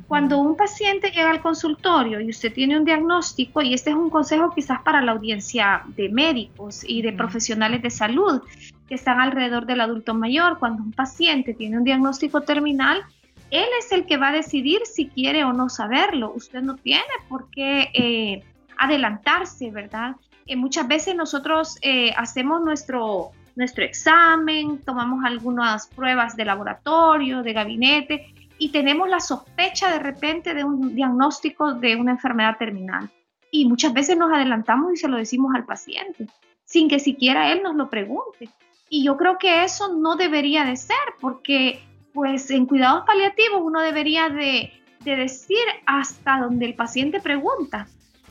Cuando 0.08 0.39
un 0.39 0.56
paciente 0.56 1.12
llega 1.12 1.32
al 1.32 1.42
consultorio 1.42 2.20
y 2.20 2.30
usted 2.30 2.54
tiene 2.54 2.77
un 2.77 2.86
diagnóstico, 2.86 3.62
y 3.62 3.74
este 3.74 3.92
es 3.92 3.96
un 3.96 4.10
consejo 4.10 4.51
quizás 4.54 4.82
para 4.82 5.01
la 5.01 5.12
audiencia 5.13 5.84
de 5.96 6.10
médicos 6.10 6.84
y 6.88 7.01
de 7.01 7.13
profesionales 7.13 7.82
de 7.82 7.89
salud 7.89 8.42
que 8.88 8.96
están 8.96 9.20
alrededor 9.20 9.65
del 9.65 9.82
adulto 9.82 10.13
mayor, 10.13 10.60
cuando 10.60 10.84
un 10.84 10.92
paciente 10.92 11.54
tiene 11.54 11.77
un 11.77 11.84
diagnóstico 11.84 12.42
terminal, 12.42 13.04
él 13.51 13.68
es 13.80 13.92
el 13.92 14.06
que 14.06 14.18
va 14.18 14.30
a 14.30 14.34
decidir 14.34 14.82
si 14.86 15.08
quiere 15.08 15.44
o 15.44 15.54
no 15.54 15.70
saberlo. 15.70 16.34
Usted 16.36 16.62
no 16.62 16.75
tiene 16.75 17.04
por 17.30 17.50
qué 17.50 17.89
eh, 17.94 18.44
adelantarse, 18.77 19.72
¿verdad? 19.72 20.15
Eh, 20.46 20.56
muchas 20.56 20.88
veces 20.88 21.15
nosotros 21.15 21.77
eh, 21.82 22.12
hacemos 22.18 22.62
nuestro, 22.62 23.32
nuestro 23.56 23.84
examen, 23.84 24.80
tomamos 24.80 25.24
algunas 25.24 25.88
pruebas 25.88 26.36
de 26.36 26.46
laboratorio, 26.46 27.44
de 27.44 27.54
gabinete, 27.54 28.35
y 28.57 28.69
tenemos 28.69 29.09
la 29.09 29.19
sospecha 29.19 29.91
de 29.91 30.00
repente 30.00 30.53
de 30.53 30.63
un 30.63 30.95
diagnóstico 30.95 31.74
de 31.74 31.95
una 31.95 32.12
enfermedad 32.12 32.57
terminal. 32.57 33.09
Y 33.51 33.65
muchas 33.65 33.93
veces 33.93 34.17
nos 34.17 34.31
adelantamos 34.31 34.93
y 34.93 34.97
se 34.97 35.07
lo 35.07 35.17
decimos 35.17 35.53
al 35.55 35.65
paciente, 35.65 36.27
sin 36.63 36.89
que 36.89 37.00
siquiera 37.00 37.51
él 37.51 37.63
nos 37.63 37.75
lo 37.75 37.89
pregunte. 37.89 38.50
Y 38.89 39.03
yo 39.03 39.17
creo 39.17 39.38
que 39.38 39.63
eso 39.63 39.95
no 39.95 40.15
debería 40.15 40.63
de 40.63 40.77
ser, 40.77 40.97
porque 41.19 41.81
pues 42.13 42.50
en 42.50 42.65
cuidados 42.65 43.03
paliativos 43.05 43.62
uno 43.62 43.81
debería 43.81 44.29
de, 44.29 44.71
de 45.01 45.15
decir 45.15 45.57
hasta 45.85 46.39
donde 46.39 46.65
el 46.65 46.75
paciente 46.75 47.19
pregunta. 47.19 47.88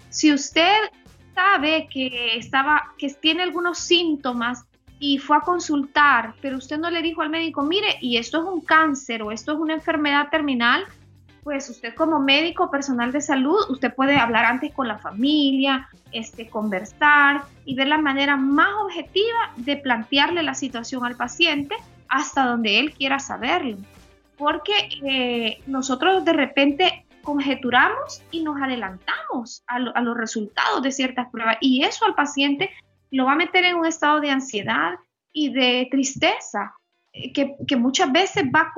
Si 0.09 0.33
usted 0.33 0.75
sabe 1.35 1.89
que 1.91 2.37
estaba, 2.37 2.95
que 2.97 3.09
tiene 3.11 3.43
algunos 3.43 3.79
síntomas 3.79 4.67
y 4.99 5.19
fue 5.19 5.37
a 5.37 5.41
consultar, 5.41 6.35
pero 6.41 6.57
usted 6.57 6.79
no 6.79 6.91
le 6.91 7.03
dijo 7.03 7.23
al 7.23 7.31
médico, 7.31 7.63
mire, 7.63 7.99
y 8.01 8.17
esto 8.17 8.39
es 8.39 8.45
un 8.45 8.61
cáncer 8.61 9.23
o 9.23 9.33
esto 9.33 9.53
es 9.53 9.59
una 9.59 9.75
enfermedad 9.75 10.29
terminal, 10.31 10.85
pues 11.45 11.69
usted 11.69 11.95
como 11.95 12.19
médico 12.19 12.71
personal 12.71 13.13
de 13.13 13.21
salud, 13.21 13.59
usted 13.69 13.95
puede 13.95 14.17
hablar 14.17 14.47
antes 14.47 14.73
con 14.73 14.89
la 14.89 14.99
familia, 14.99 15.89
este, 16.11 16.49
conversar 16.49 17.43
y 17.67 17.75
ver 17.75 17.89
la 17.89 17.99
manera 17.99 18.37
más 18.37 18.73
objetiva 18.83 19.53
de 19.57 19.77
plantearle 19.77 20.43
la 20.43 20.55
situación 20.55 21.05
al 21.05 21.17
paciente 21.17 21.77
hasta 22.09 22.47
donde 22.47 22.79
él 22.79 22.95
quiera 22.95 23.19
saberlo. 23.19 23.77
Porque 24.39 24.73
eh, 25.05 25.63
nosotros 25.67 26.25
de 26.25 26.33
repente 26.33 27.05
conjeturamos 27.23 28.23
y 28.31 28.43
nos 28.43 28.61
adelantamos 28.61 29.63
a, 29.67 29.77
a 29.77 30.01
los 30.01 30.17
resultados 30.17 30.83
de 30.83 30.93
ciertas 30.93 31.29
pruebas 31.31 31.59
y 31.61 31.83
eso 31.83 32.07
al 32.07 32.15
paciente 32.15 32.71
lo 33.15 33.27
va 33.27 33.33
a 33.33 33.37
meter 33.37 33.65
en 33.65 33.77
un 33.77 33.87
estado 33.87 34.21
de 34.21 34.31
ansiedad 34.31 34.95
y 35.33 35.53
de 35.53 35.87
tristeza, 35.91 36.75
eh, 37.13 37.33
que, 37.33 37.77
muchas 37.77 38.11
veces 38.11 38.45
va, 38.45 38.73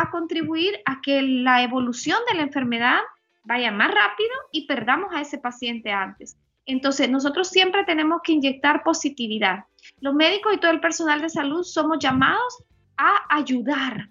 a 0.00 0.10
contribuir 0.10 0.80
a 0.86 1.00
que 1.02 1.20
la 1.20 1.62
evolución 1.62 2.18
de 2.28 2.36
la 2.36 2.42
enfermedad 2.42 3.00
vaya 3.44 3.70
más 3.70 3.88
rápido 3.88 4.30
y 4.50 4.66
perdamos 4.66 5.12
a 5.12 5.20
ese 5.20 5.38
paciente 5.38 5.92
antes. 5.92 6.38
Entonces, 6.64 7.10
nosotros 7.10 7.48
siempre 7.48 7.84
tenemos 7.84 8.22
que 8.22 8.32
inyectar 8.32 8.82
positividad. 8.82 9.64
Los 10.00 10.14
médicos 10.14 10.54
y 10.54 10.58
todo 10.58 10.70
el 10.70 10.80
personal 10.80 11.20
de 11.20 11.28
salud 11.28 11.62
somos 11.62 11.98
llamados 11.98 12.64
a 12.96 13.26
ayudar, 13.28 14.08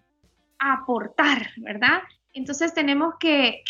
a 0.59 0.73
aportar, 0.73 1.49
¿verdad? 1.57 2.03
Entonces 2.33 2.73
tenemos 2.73 3.15
que, 3.19 3.63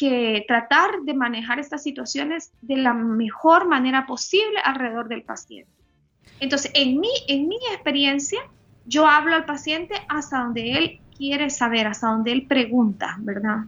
tratar 0.47 1.01
de 1.03 1.13
manejar 1.13 1.59
estas 1.59 1.83
situaciones 1.83 2.51
de 2.61 2.77
la 2.77 2.93
mejor 2.93 3.67
manera 3.67 4.05
posible 4.05 4.59
alrededor 4.63 5.07
del 5.07 5.23
paciente. 5.23 5.80
Entonces, 6.39 6.71
en 6.73 6.99
mi, 6.99 7.09
en 7.27 7.47
mi 7.47 7.57
experiencia, 7.71 8.39
yo 8.85 9.07
hablo 9.07 9.35
al 9.35 9.45
paciente 9.45 9.95
hasta 10.09 10.43
donde 10.43 10.71
él 10.73 10.99
quiere 11.15 11.49
saber, 11.49 11.87
hasta 11.87 12.07
donde 12.07 12.31
él 12.31 12.47
pregunta, 12.47 13.15
¿verdad? 13.19 13.59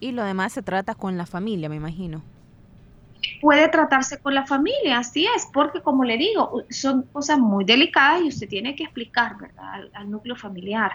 Y 0.00 0.12
lo 0.12 0.24
demás 0.24 0.52
se 0.52 0.62
trata 0.62 0.94
con 0.94 1.18
la 1.18 1.26
familia, 1.26 1.68
me 1.68 1.76
imagino. 1.76 2.22
Puede 3.40 3.68
tratarse 3.68 4.18
con 4.18 4.34
la 4.34 4.46
familia, 4.46 4.98
así 4.98 5.26
es, 5.36 5.46
porque 5.52 5.80
como 5.80 6.04
le 6.04 6.16
digo, 6.16 6.64
son 6.70 7.02
cosas 7.12 7.38
muy 7.38 7.64
delicadas 7.64 8.22
y 8.22 8.28
usted 8.28 8.48
tiene 8.48 8.74
que 8.74 8.84
explicar, 8.84 9.36
¿verdad?, 9.38 9.90
al, 9.92 10.10
núcleo 10.10 10.34
familiar. 10.34 10.92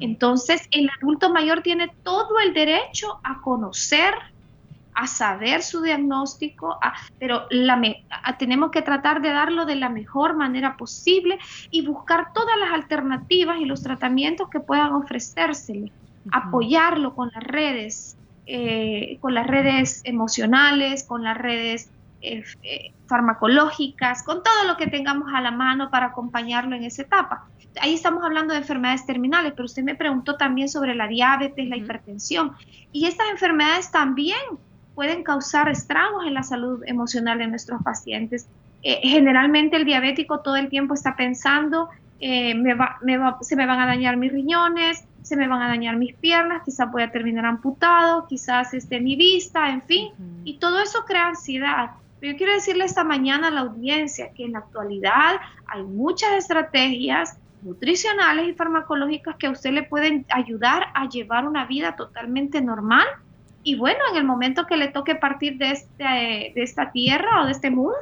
Entonces, 0.00 0.68
el 0.70 0.88
adulto 1.00 1.30
mayor 1.30 1.62
tiene 1.62 1.90
todo 2.02 2.38
el 2.38 2.54
derecho 2.54 3.18
a 3.24 3.40
conocer 3.40 4.14
a 4.96 5.06
saber 5.06 5.62
su 5.62 5.82
diagnóstico, 5.82 6.78
pero 7.18 7.46
la 7.50 7.78
tenemos 8.38 8.70
que 8.70 8.80
tratar 8.80 9.20
de 9.20 9.28
darlo 9.28 9.66
de 9.66 9.76
la 9.76 9.90
mejor 9.90 10.34
manera 10.34 10.76
posible 10.78 11.38
y 11.70 11.86
buscar 11.86 12.32
todas 12.32 12.58
las 12.58 12.72
alternativas 12.72 13.60
y 13.60 13.66
los 13.66 13.82
tratamientos 13.82 14.48
que 14.48 14.58
puedan 14.58 14.94
ofrecérsele, 14.94 15.92
apoyarlo 16.32 17.14
con 17.14 17.30
las 17.34 17.44
redes, 17.44 18.16
eh, 18.46 19.18
con 19.20 19.34
las 19.34 19.46
redes 19.46 20.00
emocionales, 20.04 21.04
con 21.04 21.22
las 21.22 21.36
redes 21.36 21.90
eh, 22.22 22.42
eh, 22.62 22.92
farmacológicas, 23.06 24.22
con 24.22 24.42
todo 24.42 24.64
lo 24.66 24.78
que 24.78 24.86
tengamos 24.86 25.28
a 25.34 25.42
la 25.42 25.50
mano 25.50 25.90
para 25.90 26.06
acompañarlo 26.06 26.74
en 26.74 26.84
esa 26.84 27.02
etapa. 27.02 27.46
Ahí 27.82 27.92
estamos 27.92 28.24
hablando 28.24 28.54
de 28.54 28.60
enfermedades 28.60 29.04
terminales, 29.04 29.52
pero 29.54 29.66
usted 29.66 29.82
me 29.82 29.94
preguntó 29.94 30.36
también 30.36 30.70
sobre 30.70 30.94
la 30.94 31.06
diabetes, 31.06 31.68
la 31.68 31.76
hipertensión. 31.76 32.52
Y 32.92 33.04
estas 33.04 33.28
enfermedades 33.30 33.90
también 33.90 34.38
pueden 34.96 35.22
causar 35.22 35.68
estragos 35.68 36.26
en 36.26 36.34
la 36.34 36.42
salud 36.42 36.82
emocional 36.86 37.38
de 37.38 37.46
nuestros 37.46 37.80
pacientes. 37.82 38.48
Eh, 38.82 38.98
generalmente 39.02 39.76
el 39.76 39.84
diabético 39.84 40.40
todo 40.40 40.56
el 40.56 40.68
tiempo 40.68 40.94
está 40.94 41.14
pensando, 41.14 41.88
eh, 42.18 42.54
se 43.42 43.56
me 43.56 43.66
van 43.66 43.80
a 43.80 43.86
dañar 43.86 44.16
mis 44.16 44.32
riñones, 44.32 45.04
se 45.22 45.36
me 45.36 45.46
van 45.46 45.60
a 45.60 45.68
dañar 45.68 45.96
mis 45.96 46.14
piernas, 46.14 46.62
quizás 46.64 46.90
voy 46.90 47.02
a 47.02 47.10
terminar 47.10 47.44
amputado, 47.44 48.26
quizás 48.26 48.72
esté 48.74 49.00
mi 49.00 49.16
vista, 49.16 49.68
en 49.70 49.82
fin, 49.82 50.12
y 50.44 50.58
todo 50.58 50.80
eso 50.80 51.04
crea 51.04 51.28
ansiedad. 51.28 51.90
Pero 52.20 52.32
yo 52.32 52.38
quiero 52.38 52.54
decirle 52.54 52.84
esta 52.84 53.04
mañana 53.04 53.48
a 53.48 53.50
la 53.50 53.60
audiencia 53.60 54.30
que 54.32 54.44
en 54.44 54.52
la 54.52 54.60
actualidad 54.60 55.36
hay 55.66 55.82
muchas 55.82 56.32
estrategias 56.32 57.38
nutricionales 57.62 58.48
y 58.48 58.54
farmacológicas 58.54 59.36
que 59.36 59.48
a 59.48 59.50
usted 59.50 59.72
le 59.72 59.82
pueden 59.82 60.24
ayudar 60.30 60.86
a 60.94 61.08
llevar 61.08 61.46
una 61.46 61.66
vida 61.66 61.96
totalmente 61.96 62.62
normal. 62.62 63.06
Y 63.66 63.74
bueno, 63.74 63.98
en 64.12 64.16
el 64.16 64.22
momento 64.22 64.64
que 64.64 64.76
le 64.76 64.86
toque 64.86 65.16
partir 65.16 65.58
de, 65.58 65.72
este, 65.72 66.52
de 66.54 66.62
esta 66.62 66.92
tierra 66.92 67.42
o 67.42 67.46
de 67.46 67.50
este 67.50 67.68
mundo, 67.68 67.96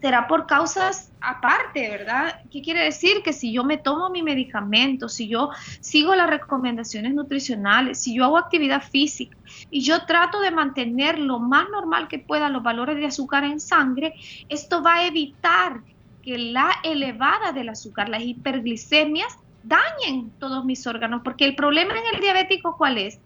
será 0.00 0.26
por 0.26 0.48
causas 0.48 1.12
aparte, 1.20 1.88
¿verdad? 1.88 2.40
¿Qué 2.50 2.60
quiere 2.60 2.82
decir? 2.82 3.22
Que 3.22 3.32
si 3.32 3.52
yo 3.52 3.62
me 3.62 3.78
tomo 3.78 4.10
mi 4.10 4.24
medicamento, 4.24 5.08
si 5.08 5.28
yo 5.28 5.50
sigo 5.78 6.16
las 6.16 6.28
recomendaciones 6.28 7.14
nutricionales, 7.14 8.02
si 8.02 8.16
yo 8.16 8.24
hago 8.24 8.36
actividad 8.36 8.82
física 8.82 9.36
y 9.70 9.82
yo 9.82 10.04
trato 10.06 10.40
de 10.40 10.50
mantener 10.50 11.20
lo 11.20 11.38
más 11.38 11.68
normal 11.70 12.08
que 12.08 12.18
pueda 12.18 12.48
los 12.48 12.64
valores 12.64 12.96
de 12.96 13.06
azúcar 13.06 13.44
en 13.44 13.60
sangre, 13.60 14.12
esto 14.48 14.82
va 14.82 14.96
a 14.96 15.06
evitar 15.06 15.82
que 16.24 16.36
la 16.36 16.72
elevada 16.82 17.52
del 17.52 17.68
azúcar, 17.68 18.08
las 18.08 18.22
hiperglicemias, 18.22 19.38
dañen 19.62 20.30
todos 20.40 20.64
mis 20.64 20.84
órganos, 20.88 21.22
porque 21.22 21.44
el 21.44 21.54
problema 21.54 21.94
en 21.96 22.16
el 22.16 22.20
diabético, 22.20 22.76
¿cuál 22.76 22.98
es? 22.98 23.20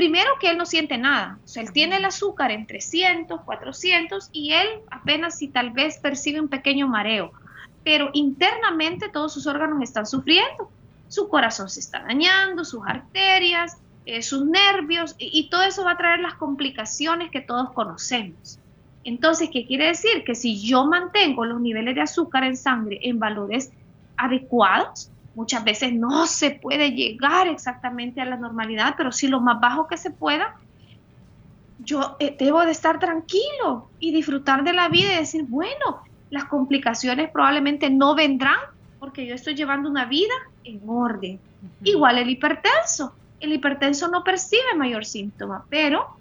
Primero 0.00 0.30
que 0.40 0.48
él 0.48 0.56
no 0.56 0.64
siente 0.64 0.96
nada, 0.96 1.38
o 1.44 1.46
sea, 1.46 1.62
él 1.62 1.72
tiene 1.72 1.96
el 1.96 2.06
azúcar 2.06 2.50
en 2.52 2.66
300, 2.66 3.42
400 3.42 4.30
y 4.32 4.54
él 4.54 4.66
apenas 4.90 5.36
si 5.36 5.48
tal 5.48 5.72
vez 5.72 5.98
percibe 5.98 6.40
un 6.40 6.48
pequeño 6.48 6.88
mareo, 6.88 7.32
pero 7.84 8.08
internamente 8.14 9.10
todos 9.10 9.34
sus 9.34 9.46
órganos 9.46 9.82
están 9.82 10.06
sufriendo, 10.06 10.70
su 11.08 11.28
corazón 11.28 11.68
se 11.68 11.80
está 11.80 12.00
dañando, 12.02 12.64
sus 12.64 12.80
arterias, 12.86 13.76
eh, 14.06 14.22
sus 14.22 14.46
nervios 14.46 15.16
y 15.18 15.50
todo 15.50 15.64
eso 15.64 15.84
va 15.84 15.90
a 15.90 15.98
traer 15.98 16.20
las 16.20 16.32
complicaciones 16.36 17.30
que 17.30 17.42
todos 17.42 17.70
conocemos. 17.74 18.58
Entonces, 19.04 19.50
¿qué 19.52 19.66
quiere 19.66 19.88
decir? 19.88 20.24
Que 20.24 20.34
si 20.34 20.62
yo 20.62 20.86
mantengo 20.86 21.44
los 21.44 21.60
niveles 21.60 21.94
de 21.94 22.00
azúcar 22.00 22.44
en 22.44 22.56
sangre 22.56 23.00
en 23.02 23.18
valores 23.18 23.70
adecuados, 24.16 25.10
muchas 25.34 25.64
veces 25.64 25.92
no 25.92 26.26
se 26.26 26.50
puede 26.50 26.92
llegar 26.92 27.48
exactamente 27.48 28.20
a 28.20 28.24
la 28.24 28.36
normalidad, 28.36 28.94
pero 28.96 29.12
si 29.12 29.28
lo 29.28 29.40
más 29.40 29.60
bajo 29.60 29.86
que 29.86 29.96
se 29.96 30.10
pueda, 30.10 30.56
yo 31.78 32.16
eh, 32.18 32.36
debo 32.38 32.60
de 32.64 32.72
estar 32.72 32.98
tranquilo 32.98 33.88
y 33.98 34.12
disfrutar 34.12 34.64
de 34.64 34.72
la 34.72 34.88
vida 34.88 35.14
y 35.14 35.18
decir, 35.18 35.44
bueno, 35.48 36.02
las 36.30 36.44
complicaciones 36.44 37.30
probablemente 37.30 37.90
no 37.90 38.14
vendrán 38.14 38.58
porque 38.98 39.26
yo 39.26 39.34
estoy 39.34 39.54
llevando 39.54 39.88
una 39.88 40.04
vida 40.04 40.34
en 40.64 40.80
orden. 40.86 41.40
Igual 41.82 42.18
el 42.18 42.30
hipertenso. 42.30 43.14
El 43.40 43.52
hipertenso 43.52 44.08
no 44.08 44.22
percibe 44.22 44.74
mayor 44.76 45.06
síntoma, 45.06 45.64
pero 45.70 46.16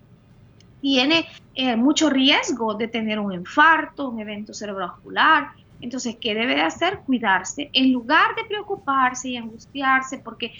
tiene 0.81 1.27
eh, 1.55 1.75
mucho 1.75 2.09
riesgo 2.09 2.73
de 2.73 2.87
tener 2.87 3.19
un 3.19 3.33
infarto, 3.33 4.09
un 4.09 4.19
evento 4.19 4.53
cerebrovascular. 4.53 5.51
Entonces, 5.81 6.17
¿qué 6.19 6.33
debe 6.33 6.55
de 6.55 6.61
hacer? 6.61 6.99
Cuidarse. 7.05 7.69
En 7.73 7.93
lugar 7.93 8.35
de 8.35 8.43
preocuparse 8.45 9.29
y 9.29 9.37
angustiarse 9.37 10.19
porque 10.19 10.53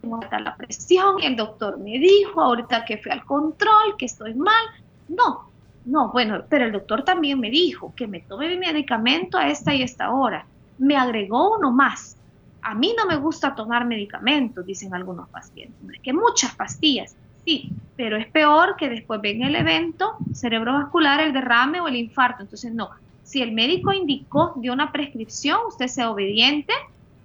tengo 0.00 0.20
la 0.30 0.56
presión, 0.56 1.22
el 1.22 1.36
doctor 1.36 1.78
me 1.78 1.98
dijo 1.98 2.40
ahorita 2.40 2.84
que 2.84 2.98
fui 2.98 3.10
al 3.10 3.24
control, 3.24 3.96
que 3.98 4.06
estoy 4.06 4.34
mal. 4.34 4.64
No, 5.08 5.50
no, 5.84 6.10
bueno, 6.12 6.44
pero 6.48 6.66
el 6.66 6.72
doctor 6.72 7.04
también 7.04 7.40
me 7.40 7.50
dijo 7.50 7.94
que 7.96 8.06
me 8.06 8.20
tome 8.20 8.48
mi 8.48 8.58
medicamento 8.58 9.38
a 9.38 9.48
esta 9.48 9.74
y 9.74 9.82
esta 9.82 10.10
hora. 10.10 10.46
Me 10.78 10.96
agregó 10.96 11.56
uno 11.56 11.72
más. 11.72 12.16
A 12.62 12.74
mí 12.74 12.94
no 12.96 13.06
me 13.06 13.16
gusta 13.16 13.54
tomar 13.54 13.86
medicamentos, 13.86 14.66
dicen 14.66 14.94
algunos 14.94 15.28
pacientes. 15.28 16.00
que 16.02 16.12
muchas 16.12 16.54
pastillas 16.54 17.16
sí, 17.46 17.70
pero 17.96 18.16
es 18.16 18.26
peor 18.26 18.76
que 18.76 18.90
después 18.90 19.20
venga 19.20 19.46
el 19.46 19.54
evento 19.54 20.16
cerebrovascular, 20.34 21.20
el 21.20 21.32
derrame 21.32 21.80
o 21.80 21.88
el 21.88 21.96
infarto. 21.96 22.42
Entonces, 22.42 22.74
no, 22.74 22.90
si 23.26 23.42
el 23.42 23.50
médico 23.50 23.92
indicó, 23.92 24.54
dio 24.54 24.72
una 24.72 24.92
prescripción, 24.92 25.58
usted 25.66 25.88
sea 25.88 26.12
obediente, 26.12 26.72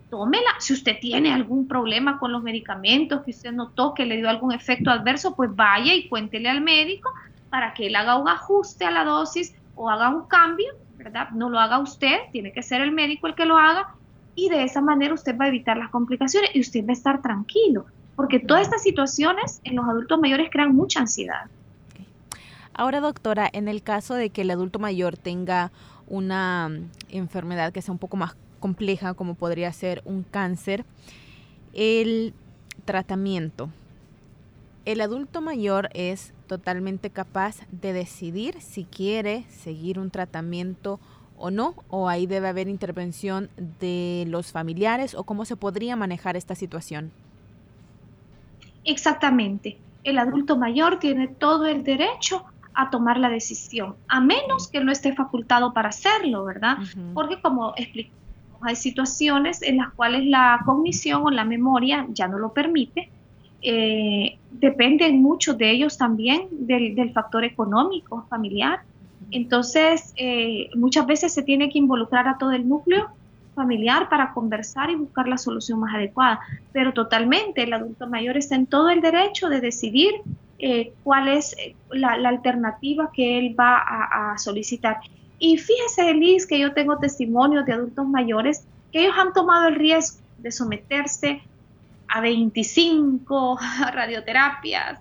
tómela. 0.10 0.50
Si 0.58 0.74
usted 0.74 0.98
tiene 1.00 1.32
algún 1.32 1.68
problema 1.68 2.18
con 2.18 2.32
los 2.32 2.42
medicamentos, 2.42 3.22
que 3.24 3.30
usted 3.30 3.52
notó 3.52 3.94
que 3.94 4.08
le 4.08 4.18
dio 4.18 4.28
algún 4.28 4.52
efecto 4.52 4.90
adverso, 4.90 5.36
pues 5.36 5.56
vaya 5.56 5.94
y 5.94 6.10
cuéntele 6.10 6.50
al 6.50 6.62
médico 6.62 7.12
para 7.52 7.76
que 7.76 7.86
él 7.86 7.96
haga 7.96 8.18
un 8.18 8.28
ajuste 8.28 8.84
a 8.84 8.92
la 8.92 9.04
dosis 9.04 9.54
o 9.76 9.92
haga 9.92 10.10
un 10.10 10.26
cambio, 10.26 10.74
¿verdad? 10.98 11.30
No 11.30 11.52
lo 11.52 11.60
haga 11.60 11.78
usted, 11.78 12.18
tiene 12.32 12.52
que 12.52 12.64
ser 12.64 12.82
el 12.82 12.92
médico 12.92 13.28
el 13.28 13.36
que 13.36 13.46
lo 13.46 13.58
haga 13.58 13.94
y 14.34 14.50
de 14.50 14.64
esa 14.64 14.82
manera 14.82 15.14
usted 15.14 15.38
va 15.38 15.46
a 15.46 15.50
evitar 15.50 15.78
las 15.78 15.92
complicaciones 15.92 16.50
y 16.56 16.62
usted 16.62 16.84
va 16.84 16.90
a 16.90 16.94
estar 16.94 17.22
tranquilo 17.22 17.86
porque 18.16 18.40
todas 18.40 18.64
estas 18.64 18.82
situaciones 18.82 19.62
en 19.64 19.76
los 19.76 19.88
adultos 19.88 20.20
mayores 20.20 20.50
crean 20.52 20.76
mucha 20.76 21.00
ansiedad. 21.00 21.46
Ahora, 22.82 23.00
doctora, 23.00 23.48
en 23.54 23.67
el 23.67 23.84
caso 23.84 24.15
de 24.15 24.32
que 24.32 24.41
el 24.41 24.50
adulto 24.50 24.80
mayor 24.80 25.15
tenga 25.15 25.72
una 26.08 26.67
mm, 26.67 26.89
enfermedad 27.10 27.72
que 27.72 27.84
sea 27.84 27.91
un 27.91 28.00
poco 28.00 28.17
más 28.17 28.36
compleja, 28.60 29.13
como 29.13 29.36
podría 29.36 29.72
ser 29.72 30.02
un 30.04 30.24
cáncer, 30.24 30.84
el 31.74 32.34
tratamiento. 32.84 33.70
El 34.86 35.02
adulto 35.02 35.41
mayor 35.41 35.89
es 35.94 36.34
totalmente 36.48 37.12
capaz 37.12 37.58
de 37.72 37.94
decidir 37.94 38.60
si 38.62 38.86
quiere 38.86 39.46
seguir 39.52 40.00
un 40.00 40.10
tratamiento 40.10 41.00
o 41.38 41.52
no, 41.52 41.76
o 41.88 42.10
ahí 42.10 42.26
debe 42.26 42.48
haber 42.48 42.67
intervención 42.67 43.52
de 43.80 44.26
los 44.28 44.52
familiares, 44.52 45.13
o 45.13 45.24
cómo 45.24 45.46
se 45.46 45.56
podría 45.56 45.96
manejar 45.96 46.36
esta 46.36 46.56
situación. 46.56 47.12
Exactamente. 48.86 49.78
El 50.04 50.17
adulto 50.17 50.58
mayor 50.58 50.98
tiene 50.98 51.28
todo 51.28 51.67
el 51.67 51.84
derecho 51.84 52.44
a 52.74 52.90
tomar 52.90 53.18
la 53.18 53.30
decisión, 53.30 53.96
a 54.08 54.22
menos 54.22 54.68
que 54.68 54.80
no 54.80 54.92
esté 54.92 55.14
facultado 55.14 55.74
para 55.74 55.90
hacerlo, 55.90 56.46
¿verdad? 56.46 56.78
Porque 57.14 57.42
como 57.42 57.74
explicamos, 57.76 58.22
hay 58.62 58.76
situaciones 58.76 59.62
en 59.62 59.78
las 59.78 59.92
cuales 59.94 60.26
la 60.26 60.62
cognición 60.66 61.24
o 61.26 61.32
la 61.32 61.44
memoria 61.44 62.06
ya 62.10 62.28
no 62.28 62.38
lo 62.38 62.54
permite. 62.54 63.10
Eh, 63.64 64.38
dependen 64.52 65.22
mucho 65.22 65.54
de 65.54 65.72
ellos 65.72 65.98
también 65.98 66.48
del, 66.52 67.12
factor 67.12 67.44
económico, 67.44 68.26
familiar. 68.30 68.82
Entonces, 69.32 70.14
eh, 70.16 70.70
muchas 70.76 71.06
veces 71.06 71.34
se 71.34 71.44
tiene 71.44 71.70
que 71.70 71.80
involucrar 71.80 72.28
a 72.28 72.38
todo 72.38 72.52
el 72.52 72.68
núcleo 72.68 73.10
familiar 73.56 74.10
para 74.10 74.34
conversar 74.34 74.90
y 74.90 74.96
buscar 74.96 75.28
la 75.28 75.38
solución 75.38 75.80
más 75.80 75.94
adecuada. 75.96 76.40
Pero 76.72 76.94
totalmente, 76.94 77.64
el 77.64 77.74
adulto 77.74 78.08
mayor 78.08 78.38
está 78.38 78.56
en 78.56 78.66
todo 78.66 78.90
el 78.90 79.02
derecho 79.02 79.50
de 79.50 79.60
decidir 79.60 80.12
eh, 80.63 80.93
cuál 81.04 81.28
es 81.28 81.56
eh, 81.58 81.76
la, 81.89 82.12
alternativa 82.12 83.10
que 83.12 83.39
él 83.39 83.56
va 83.60 83.80
a, 83.80 84.38
solicitar. 84.38 84.97
Y 85.39 85.58
fíjese, 85.58 86.13
Liz, 86.13 86.45
que 86.45 86.60
yo 86.60 86.71
tengo 86.74 87.00
testimonios 87.00 87.65
de 87.65 87.74
adultos 87.74 88.08
mayores 88.08 88.63
que 88.91 89.02
ellos 89.02 89.15
han 89.17 89.34
tomado 89.34 89.69
el 89.69 89.76
riesgo 89.76 90.19
de 90.38 90.52
someterse 90.52 91.41
a 92.08 92.21
25 92.21 93.58
radioterapias, 93.91 95.00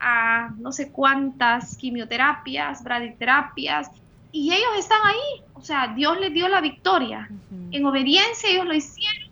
a 0.00 0.54
no 0.58 0.72
sé 0.72 0.90
cuántas 0.90 1.76
quimioterapias, 1.76 2.82
braditerapias, 2.82 3.90
y 4.32 4.50
ellos 4.50 4.78
están 4.78 5.00
ahí. 5.04 5.44
O 5.52 5.60
sea, 5.60 5.88
Dios 5.88 6.18
les 6.20 6.32
dio 6.32 6.48
la 6.48 6.62
victoria. 6.62 7.28
En 7.70 7.84
obediencia 7.84 8.48
ellos 8.48 8.64
lo 8.64 8.72
hicieron. 8.72 9.30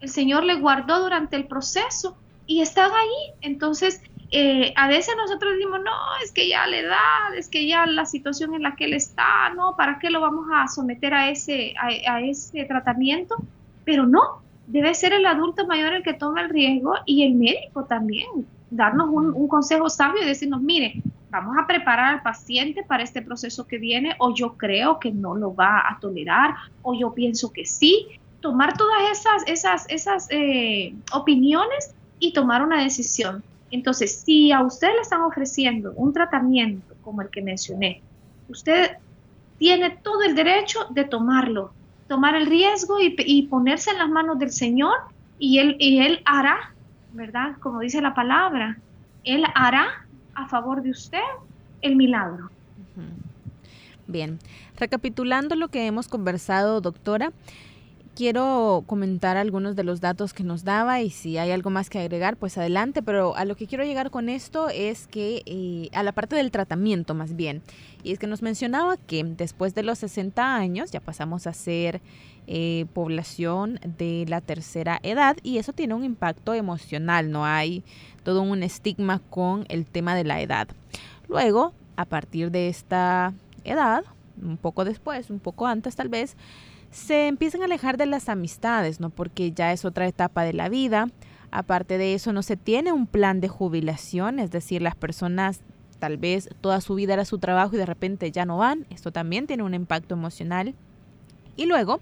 El 0.00 0.08
Señor 0.08 0.44
les 0.44 0.60
guardó 0.60 1.00
durante 1.00 1.34
el 1.34 1.48
proceso 1.48 2.16
y 2.46 2.60
están 2.60 2.92
ahí. 2.92 3.32
Entonces, 3.40 4.00
eh, 4.30 4.72
a 4.76 4.88
veces 4.88 5.14
nosotros 5.16 5.54
decimos, 5.54 5.80
no, 5.84 5.92
es 6.22 6.32
que 6.32 6.48
ya 6.48 6.66
la 6.66 6.78
edad, 6.78 7.34
es 7.36 7.48
que 7.48 7.66
ya 7.66 7.86
la 7.86 8.06
situación 8.06 8.54
en 8.54 8.62
la 8.62 8.74
que 8.74 8.86
él 8.86 8.94
está, 8.94 9.50
no, 9.54 9.76
¿para 9.76 9.98
qué 9.98 10.10
lo 10.10 10.20
vamos 10.20 10.46
a 10.52 10.66
someter 10.66 11.14
a 11.14 11.30
ese, 11.30 11.74
a, 11.78 12.20
ese 12.20 12.64
tratamiento? 12.64 13.36
Pero 13.84 14.06
no, 14.06 14.42
debe 14.66 14.94
ser 14.94 15.12
el 15.12 15.26
adulto 15.26 15.66
mayor 15.66 15.92
el 15.92 16.02
que 16.02 16.14
toma 16.14 16.40
el 16.42 16.50
riesgo 16.50 16.94
y 17.04 17.22
el 17.22 17.34
médico 17.34 17.84
también, 17.84 18.46
darnos 18.70 19.08
un, 19.10 19.46
consejo 19.46 19.88
sabio 19.88 20.22
y 20.22 20.26
decirnos, 20.26 20.60
mire, 20.60 21.00
vamos 21.30 21.56
a 21.56 21.66
preparar 21.66 22.14
al 22.14 22.22
paciente 22.22 22.82
para 22.82 23.04
este 23.04 23.22
proceso 23.22 23.66
que 23.66 23.78
viene 23.78 24.16
o 24.18 24.34
yo 24.34 24.56
creo 24.56 24.98
que 24.98 25.12
no 25.12 25.36
lo 25.36 25.54
va 25.54 25.84
a 25.88 26.00
tolerar 26.00 26.54
o 26.82 26.98
yo 26.98 27.14
pienso 27.14 27.52
que 27.52 27.64
sí. 27.64 28.08
Tomar 28.40 28.76
todas 28.76 29.10
esas, 29.10 29.42
esas, 29.46 29.86
esas 29.88 30.28
eh, 30.30 30.94
opiniones 31.12 31.94
y 32.18 32.32
tomar 32.32 32.62
una 32.62 32.82
decisión. 32.82 33.42
Entonces, 33.70 34.22
si 34.24 34.52
a 34.52 34.62
usted 34.62 34.88
le 34.94 35.00
están 35.02 35.22
ofreciendo 35.22 35.92
un 35.96 36.12
tratamiento 36.12 36.94
como 37.02 37.22
el 37.22 37.30
que 37.30 37.42
mencioné, 37.42 38.02
usted 38.48 38.92
tiene 39.58 39.90
todo 40.02 40.22
el 40.22 40.34
derecho 40.34 40.86
de 40.90 41.04
tomarlo, 41.04 41.72
tomar 42.08 42.36
el 42.36 42.46
riesgo 42.46 43.00
y, 43.00 43.14
y 43.18 43.46
ponerse 43.48 43.90
en 43.90 43.98
las 43.98 44.08
manos 44.08 44.38
del 44.38 44.50
Señor 44.50 44.94
y 45.38 45.58
él, 45.58 45.76
y 45.78 45.98
él 45.98 46.20
hará, 46.24 46.72
¿verdad? 47.12 47.56
Como 47.60 47.80
dice 47.80 48.00
la 48.00 48.14
palabra, 48.14 48.78
Él 49.24 49.44
hará 49.54 50.06
a 50.34 50.46
favor 50.46 50.82
de 50.82 50.90
usted 50.90 51.18
el 51.82 51.96
milagro. 51.96 52.50
Bien, 54.06 54.38
recapitulando 54.76 55.56
lo 55.56 55.68
que 55.68 55.86
hemos 55.86 56.06
conversado, 56.06 56.80
doctora, 56.80 57.32
quiero 58.16 58.82
comentar 58.86 59.36
algunos 59.36 59.76
de 59.76 59.84
los 59.84 60.00
datos 60.00 60.32
que 60.32 60.42
nos 60.42 60.64
daba 60.64 61.02
y 61.02 61.10
si 61.10 61.36
hay 61.36 61.50
algo 61.50 61.68
más 61.68 61.90
que 61.90 61.98
agregar, 61.98 62.38
pues 62.38 62.56
adelante, 62.56 63.02
pero 63.02 63.36
a 63.36 63.44
lo 63.44 63.56
que 63.56 63.66
quiero 63.66 63.84
llegar 63.84 64.10
con 64.10 64.30
esto 64.30 64.70
es 64.70 65.06
que 65.06 65.42
eh, 65.44 65.90
a 65.92 66.02
la 66.02 66.12
parte 66.12 66.34
del 66.34 66.50
tratamiento 66.50 67.14
más 67.14 67.36
bien, 67.36 67.62
y 68.02 68.12
es 68.12 68.18
que 68.18 68.26
nos 68.26 68.40
mencionaba 68.40 68.96
que 68.96 69.22
después 69.22 69.74
de 69.74 69.82
los 69.82 69.98
60 69.98 70.56
años 70.56 70.90
ya 70.90 71.00
pasamos 71.00 71.46
a 71.46 71.52
ser 71.52 72.00
eh, 72.46 72.86
población 72.94 73.78
de 73.98 74.24
la 74.26 74.40
tercera 74.40 74.98
edad 75.02 75.36
y 75.42 75.58
eso 75.58 75.74
tiene 75.74 75.92
un 75.92 76.02
impacto 76.02 76.54
emocional, 76.54 77.30
no 77.30 77.44
hay 77.44 77.84
todo 78.22 78.40
un 78.40 78.62
estigma 78.62 79.20
con 79.28 79.66
el 79.68 79.84
tema 79.84 80.14
de 80.14 80.24
la 80.24 80.40
edad. 80.40 80.68
Luego, 81.28 81.74
a 81.96 82.06
partir 82.06 82.50
de 82.50 82.68
esta 82.68 83.34
edad, 83.64 84.04
un 84.42 84.56
poco 84.56 84.86
después, 84.86 85.28
un 85.28 85.38
poco 85.38 85.66
antes 85.66 85.96
tal 85.96 86.08
vez, 86.08 86.34
se 86.96 87.28
empiezan 87.28 87.60
a 87.60 87.66
alejar 87.66 87.98
de 87.98 88.06
las 88.06 88.30
amistades, 88.30 89.00
¿no? 89.00 89.10
Porque 89.10 89.52
ya 89.52 89.70
es 89.72 89.84
otra 89.84 90.08
etapa 90.08 90.44
de 90.44 90.54
la 90.54 90.70
vida. 90.70 91.10
Aparte 91.50 91.98
de 91.98 92.14
eso, 92.14 92.32
no 92.32 92.42
se 92.42 92.56
tiene 92.56 92.90
un 92.90 93.06
plan 93.06 93.40
de 93.42 93.48
jubilación, 93.48 94.38
es 94.40 94.50
decir, 94.50 94.80
las 94.80 94.96
personas 94.96 95.60
tal 95.98 96.16
vez 96.16 96.48
toda 96.62 96.80
su 96.80 96.94
vida 96.94 97.12
era 97.12 97.26
su 97.26 97.38
trabajo 97.38 97.74
y 97.74 97.78
de 97.78 97.84
repente 97.84 98.32
ya 98.32 98.46
no 98.46 98.56
van. 98.56 98.86
Esto 98.88 99.12
también 99.12 99.46
tiene 99.46 99.62
un 99.62 99.74
impacto 99.74 100.14
emocional. 100.14 100.74
Y 101.54 101.66
luego, 101.66 102.00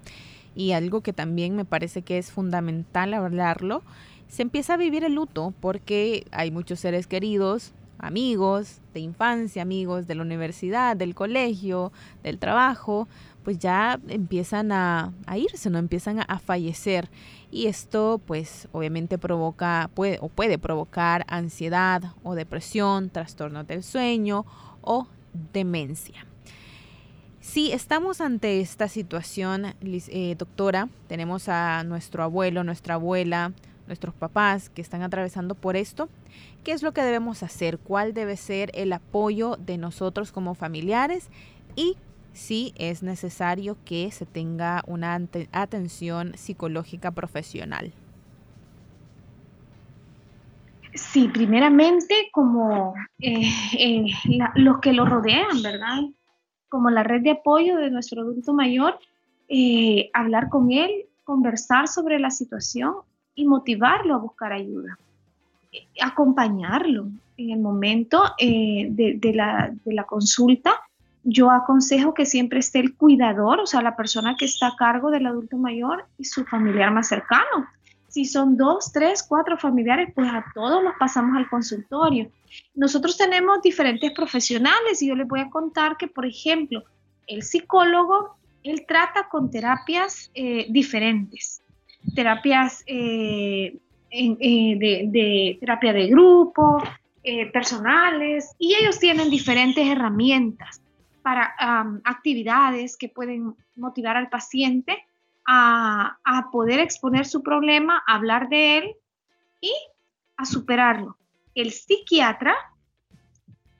y 0.55 0.71
algo 0.71 1.01
que 1.01 1.11
también 1.11 1.57
me 1.57 1.65
parece 1.65 2.01
que 2.01 2.17
es 2.17 2.31
fundamental 2.31 3.13
hablarlo, 3.13 3.83
se 4.29 4.43
empieza 4.43 4.75
a 4.75 4.77
vivir 4.77 5.03
el 5.03 5.15
luto 5.15 5.53
porque 5.59 6.25
hay 6.31 6.51
muchos 6.51 6.79
seres 6.79 7.05
queridos, 7.05 7.73
amigos 7.97 8.79
de 8.93 9.01
infancia, 9.01 9.61
amigos 9.61 10.07
de 10.07 10.15
la 10.15 10.21
universidad, 10.21 10.95
del 10.95 11.15
colegio, 11.15 11.91
del 12.23 12.39
trabajo, 12.39 13.09
pues 13.45 13.59
ya 13.59 13.99
empiezan 14.07 14.71
a, 14.71 15.13
irse, 15.37 15.69
no 15.69 15.77
empiezan 15.77 16.19
a, 16.27 16.39
fallecer. 16.39 17.09
Y 17.51 17.67
esto 17.67 18.19
pues 18.25 18.67
obviamente 18.71 19.19
provoca 19.19 19.89
puede, 19.93 20.17
o 20.19 20.29
puede 20.29 20.57
provocar 20.57 21.25
ansiedad 21.29 22.01
o 22.23 22.33
depresión, 22.33 23.11
trastornos 23.11 23.67
del 23.67 23.83
sueño 23.83 24.45
o 24.81 25.07
demencia. 25.53 26.25
Si 27.39 27.71
estamos 27.71 28.19
ante 28.19 28.59
esta 28.59 28.87
situación, 28.87 29.75
eh, 29.83 30.35
doctora, 30.35 30.89
tenemos 31.07 31.47
a 31.47 31.83
nuestro 31.83 32.23
abuelo, 32.23 32.63
nuestra 32.63 32.95
abuela, 32.95 33.53
nuestros 33.85 34.15
papás 34.15 34.69
que 34.69 34.81
están 34.81 35.03
atravesando 35.03 35.53
por 35.53 35.75
esto, 35.75 36.09
¿qué 36.63 36.71
es 36.71 36.81
lo 36.81 36.93
que 36.93 37.03
debemos 37.03 37.43
hacer? 37.43 37.77
¿Cuál 37.77 38.15
debe 38.15 38.37
ser 38.37 38.71
el 38.73 38.91
apoyo 38.91 39.57
de 39.57 39.77
nosotros 39.77 40.31
como 40.31 40.55
familiares? 40.55 41.29
Y 41.75 41.95
sí 42.35 42.73
es 42.77 43.01
necesario 43.01 43.77
que 43.85 44.11
se 44.11 44.25
tenga 44.25 44.83
una 44.85 45.19
atención 45.51 46.33
psicológica 46.35 47.11
profesional. 47.11 47.93
Sí, 50.93 51.27
primeramente 51.27 52.29
como 52.31 52.93
eh, 53.19 53.49
eh, 53.77 54.05
los 54.55 54.79
que 54.79 54.93
lo 54.93 55.05
rodean, 55.05 55.61
¿verdad? 55.61 56.03
Como 56.69 56.89
la 56.89 57.03
red 57.03 57.21
de 57.21 57.31
apoyo 57.31 57.77
de 57.77 57.89
nuestro 57.89 58.21
adulto 58.21 58.53
mayor, 58.53 58.97
eh, 59.49 60.09
hablar 60.13 60.49
con 60.49 60.71
él, 60.71 60.91
conversar 61.23 61.87
sobre 61.87 62.19
la 62.19 62.31
situación 62.31 62.95
y 63.33 63.45
motivarlo 63.45 64.15
a 64.15 64.19
buscar 64.19 64.53
ayuda, 64.53 64.97
acompañarlo 66.01 67.07
en 67.37 67.49
el 67.49 67.59
momento 67.59 68.23
la, 68.39 69.73
de 69.83 69.93
la 69.93 70.03
consulta 70.05 70.79
yo 71.27 71.49
aconsejo 71.49 72.13
que 72.13 72.25
siempre 72.25 72.59
esté 72.59 72.79
el 72.79 72.95
cuidador, 72.95 73.59
o 73.59 73.65
sea, 73.65 73.81
la 73.81 73.95
persona 73.95 74.35
que 74.37 74.45
está 74.45 74.67
a 74.67 74.75
cargo 74.75 75.09
del 75.09 75.25
adulto 75.25 75.57
mayor 75.57 76.05
y 76.19 76.23
su 76.23 76.45
familiar 76.45 76.91
más 76.91 77.07
cercano. 77.07 77.67
Si 78.07 78.25
son 78.25 78.55
dos, 78.55 78.91
tres, 78.93 79.25
cuatro 79.27 79.57
familiares, 79.57 80.09
pues 80.13 80.29
a 80.29 80.45
todos 80.53 80.83
los 80.83 80.93
pasamos 80.99 81.35
al 81.35 81.49
consultorio. 81.49 82.29
Nosotros 82.75 83.17
tenemos 83.17 83.61
diferentes 83.63 84.11
profesionales 84.11 85.01
y 85.01 85.07
yo 85.07 85.15
les 85.15 85.27
voy 85.27 85.39
a 85.39 85.49
contar 85.49 85.97
que, 85.97 86.07
por 86.07 86.27
ejemplo, 86.27 86.83
el 87.25 87.41
psicólogo, 87.41 88.37
él 88.63 88.85
trata 88.87 89.27
con 89.27 89.49
terapias 89.49 90.29
eh, 90.35 90.67
diferentes, 90.69 91.63
terapias 92.13 92.83
eh, 92.85 93.75
eh, 94.11 95.07
de, 95.09 95.57
terapia 95.59 95.91
de 95.91 96.07
grupo, 96.07 96.83
personales, 97.51 98.53
y 98.59 98.75
ellos 98.75 98.99
tienen 98.99 99.31
diferentes 99.31 99.83
herramientas 99.87 100.79
para 101.25 101.55
actividades 102.03 102.97
que 102.97 103.09
pueden 103.09 103.55
motivar 103.75 104.15
al 104.15 104.29
paciente 104.29 105.07
a, 105.43 106.19
poder 106.51 106.79
exponer 106.79 107.25
su 107.25 107.41
problema, 107.41 108.03
hablar 108.05 108.47
de 108.47 108.77
él 108.77 108.95
y 109.59 109.73
a 110.37 110.45
superarlo. 110.45 111.17
El 111.55 111.71
psiquiatra 111.71 112.55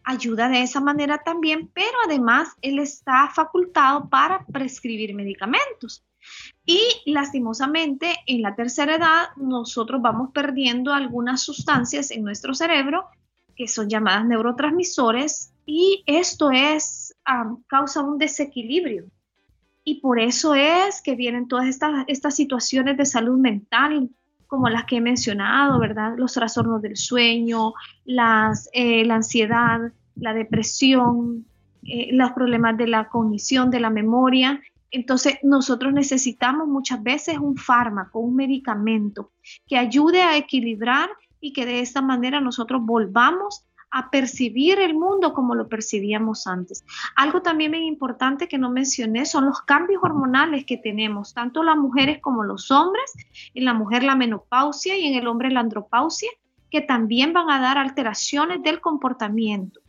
ayuda 0.03 0.49
de 0.49 0.63
esa 0.63 0.81
manera 0.81 1.19
también, 1.19 1.69
pero 1.71 1.95
además 2.03 2.49
él 2.63 2.79
está 2.79 3.29
facultado 3.29 4.09
para 4.09 4.43
prescribir 4.45 5.13
medicamentos. 5.13 6.03
Y 6.65 6.81
lastimosamente 7.05 8.15
en 8.25 8.41
la 8.41 8.55
tercera 8.55 8.95
edad 8.95 9.27
nosotros 9.35 10.01
vamos 10.01 10.31
perdiendo 10.33 10.91
algunas 10.91 11.43
sustancias 11.43 12.09
en 12.09 12.23
nuestro 12.23 12.55
cerebro 12.55 13.07
que 13.55 13.67
son 13.67 13.87
llamadas 13.87 14.25
neurotransmisores 14.25 15.51
y 15.65 16.03
esto 16.05 16.51
es, 16.51 17.04
causa 17.67 18.01
un 18.01 18.17
desequilibrio. 18.17 19.05
Y 19.83 20.01
por 20.01 20.19
eso 20.19 20.55
es 20.55 21.01
que 21.01 21.15
vienen 21.15 21.47
todas 21.47 21.67
estas, 21.67 22.05
estas 22.07 22.35
situaciones 22.35 22.97
de 22.97 23.05
salud 23.05 23.37
mental, 23.37 24.09
como 24.47 24.69
las 24.69 24.85
que 24.85 24.97
he 24.97 25.01
mencionado, 25.01 25.79
¿verdad? 25.79 26.15
Los 26.17 26.33
trastornos 26.33 26.81
del 26.81 26.97
sueño, 26.97 27.73
las, 28.03 28.69
eh, 28.73 29.05
la 29.05 29.15
ansiedad, 29.15 29.91
la 30.15 30.33
depresión, 30.33 31.45
eh, 31.83 32.09
los 32.13 32.31
problemas 32.31 32.77
de 32.77 32.87
la 32.87 33.09
cognición, 33.09 33.69
de 33.69 33.79
la 33.79 33.89
memoria. 33.89 34.61
Entonces, 34.89 35.37
nosotros 35.43 35.93
necesitamos 35.93 36.67
muchas 36.67 37.03
veces 37.03 37.37
un 37.37 37.55
fármaco, 37.55 38.19
un 38.19 38.35
medicamento 38.35 39.31
que 39.67 39.77
ayude 39.77 40.23
a 40.23 40.37
equilibrar 40.37 41.09
y 41.39 41.53
que 41.53 41.65
de 41.65 41.81
esta 41.81 42.01
manera 42.01 42.41
nosotros 42.41 42.81
volvamos 42.83 43.65
a 43.95 44.09
percibir 44.09 44.77
el 44.81 44.93
mundo 44.93 45.33
como 45.33 45.55
lo 45.55 45.69
percibíamos 45.69 46.47
antes. 46.47 46.83
Algo 47.15 47.41
también 47.41 47.71
muy 47.71 47.87
importante 47.87 48.49
que 48.49 48.57
no 48.57 48.69
mencioné 48.69 49.25
son 49.25 49.45
los 49.45 49.61
cambios 49.61 50.03
hormonales 50.03 50.65
que 50.65 50.75
tenemos, 50.75 51.33
tanto 51.33 51.63
las 51.63 51.77
mujeres 51.77 52.19
como 52.19 52.43
los 52.43 52.71
hombres, 52.71 53.13
en 53.53 53.63
la 53.63 53.73
mujer 53.73 54.03
la 54.03 54.17
menopausia 54.17 54.97
y 54.97 55.05
en 55.07 55.15
el 55.15 55.27
hombre 55.27 55.49
la 55.49 55.61
andropausia, 55.61 56.29
que 56.69 56.81
también 56.81 57.31
van 57.31 57.49
a 57.49 57.61
dar 57.61 57.77
alteraciones 57.77 58.61
del 58.63 58.81
comportamiento. 58.81 59.79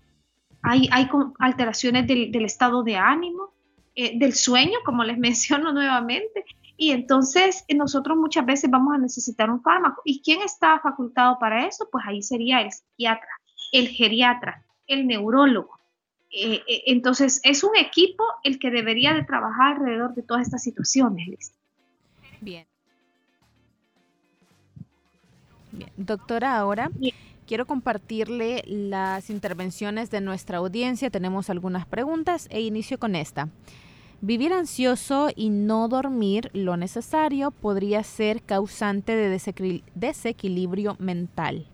Hay, 0.63 0.89
hay 0.93 1.09
alteraciones 1.41 2.07
del, 2.07 2.45
estado 2.45 2.85
de 2.85 2.97
ánimo, 2.97 3.55
eh, 3.97 4.17
del 4.21 4.35
sueño, 4.35 4.79
como 4.85 5.03
les 5.03 5.19
menciono 5.29 5.73
nuevamente, 5.73 6.45
y 6.77 6.93
entonces 6.93 7.65
eh, 7.67 7.75
nosotros 7.75 8.17
muchas 8.17 8.47
veces 8.47 8.71
vamos 8.71 8.95
a 8.95 8.99
necesitar 8.99 9.51
un 9.51 9.63
fármaco. 9.63 10.01
¿Y 10.05 10.23
quién 10.23 10.43
está 10.43 10.79
facultado 10.79 11.41
para 11.41 11.67
eso? 11.67 11.89
Pues 11.91 12.05
ahí 12.07 12.23
sería 12.23 12.61
el 12.61 12.71
psiquiatra 12.71 13.31
el 13.79 13.89
geriatra, 13.89 14.65
el 14.87 15.07
neurólogo. 15.07 15.79
Eh, 16.31 16.63
eh, 16.67 16.83
entonces, 16.87 17.41
es 17.45 17.63
un 17.63 17.77
equipo 17.77 18.25
el 18.43 18.59
que 18.59 18.71
debería 18.71 19.15
de 19.15 19.25
trabajar 19.25 19.77
alrededor 19.77 20.15
de 20.15 20.23
todas 20.23 20.43
estas 20.43 20.63
situaciones. 20.63 21.53
Bien. 22.41 22.67
Bien. 25.73 25.91
Doctora, 25.97 26.57
ahora 26.57 26.91
quiero 27.47 27.67
compartirle 27.67 28.63
las 28.67 29.29
intervenciones 29.29 30.11
de 30.11 30.21
nuestra 30.21 30.59
audiencia. 30.59 31.11
Tenemos 31.11 31.51
algunas 31.51 31.87
preguntas 31.87 32.49
e 32.51 32.63
inicio 32.63 32.99
con 32.99 33.15
esta. 33.15 33.49
Vivir 34.23 34.55
ansioso 34.55 35.29
y 35.37 35.51
no 35.51 35.89
dormir 35.89 36.51
lo 36.55 36.79
necesario 36.79 37.51
podría 37.51 38.03
ser 38.03 38.43
causante 38.43 39.15
de 39.15 39.39
desequilibrio 39.95 40.97
mental. 40.99 41.67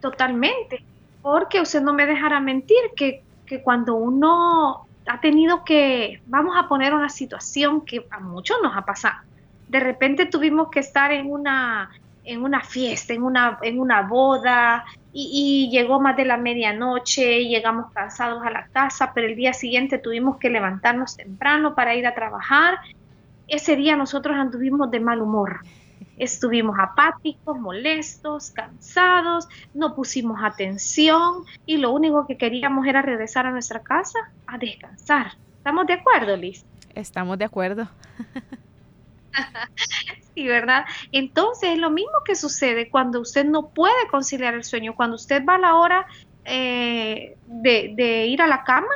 Totalmente, 0.00 0.82
porque 1.22 1.60
usted 1.60 1.80
no 1.80 1.92
me 1.92 2.06
dejará 2.06 2.40
mentir 2.40 2.78
que, 2.96 3.22
cuando 3.62 3.94
uno 3.94 4.86
ha 5.06 5.20
tenido 5.20 5.64
que, 5.64 6.20
vamos 6.26 6.54
a 6.56 6.68
poner 6.68 6.92
una 6.92 7.08
situación 7.08 7.80
que 7.80 8.06
a 8.10 8.20
muchos 8.20 8.58
nos 8.62 8.76
ha 8.76 8.82
pasado, 8.82 9.16
de 9.68 9.80
repente 9.80 10.26
tuvimos 10.26 10.68
que 10.70 10.80
estar 10.80 11.12
en 11.12 11.30
una, 11.30 11.90
en 12.24 12.42
una 12.42 12.60
fiesta, 12.60 13.14
en 13.14 13.22
una, 13.22 13.58
en 13.62 13.80
una 13.80 14.02
boda, 14.02 14.84
y, 15.12 15.68
y, 15.70 15.70
llegó 15.70 15.98
más 16.00 16.16
de 16.16 16.26
la 16.26 16.36
medianoche, 16.36 17.44
llegamos 17.44 17.90
cansados 17.92 18.44
a 18.44 18.50
la 18.50 18.66
casa, 18.68 19.12
pero 19.14 19.26
el 19.26 19.36
día 19.36 19.54
siguiente 19.54 19.98
tuvimos 19.98 20.36
que 20.36 20.50
levantarnos 20.50 21.16
temprano 21.16 21.74
para 21.74 21.94
ir 21.94 22.06
a 22.06 22.14
trabajar. 22.14 22.78
Ese 23.48 23.74
día 23.76 23.96
nosotros 23.96 24.36
anduvimos 24.36 24.90
de 24.90 25.00
mal 25.00 25.22
humor 25.22 25.60
estuvimos 26.18 26.76
apáticos, 26.78 27.58
molestos, 27.58 28.50
cansados, 28.50 29.48
no 29.74 29.94
pusimos 29.94 30.40
atención 30.42 31.44
y 31.66 31.78
lo 31.78 31.92
único 31.92 32.26
que 32.26 32.36
queríamos 32.36 32.86
era 32.86 33.02
regresar 33.02 33.46
a 33.46 33.50
nuestra 33.50 33.82
casa 33.82 34.18
a 34.46 34.58
descansar. 34.58 35.32
¿Estamos 35.56 35.86
de 35.86 35.94
acuerdo, 35.94 36.36
Liz? 36.36 36.64
Estamos 36.94 37.38
de 37.38 37.44
acuerdo. 37.44 37.88
sí, 40.34 40.46
¿verdad? 40.46 40.84
Entonces 41.12 41.70
es 41.70 41.78
lo 41.78 41.90
mismo 41.90 42.22
que 42.24 42.34
sucede 42.34 42.90
cuando 42.90 43.20
usted 43.20 43.44
no 43.44 43.68
puede 43.68 44.08
conciliar 44.10 44.54
el 44.54 44.64
sueño, 44.64 44.94
cuando 44.94 45.16
usted 45.16 45.44
va 45.44 45.56
a 45.56 45.58
la 45.58 45.74
hora 45.74 46.06
eh, 46.44 47.36
de 47.46 48.26
ir 48.26 48.42
a 48.42 48.46
la 48.46 48.64
cama 48.64 48.88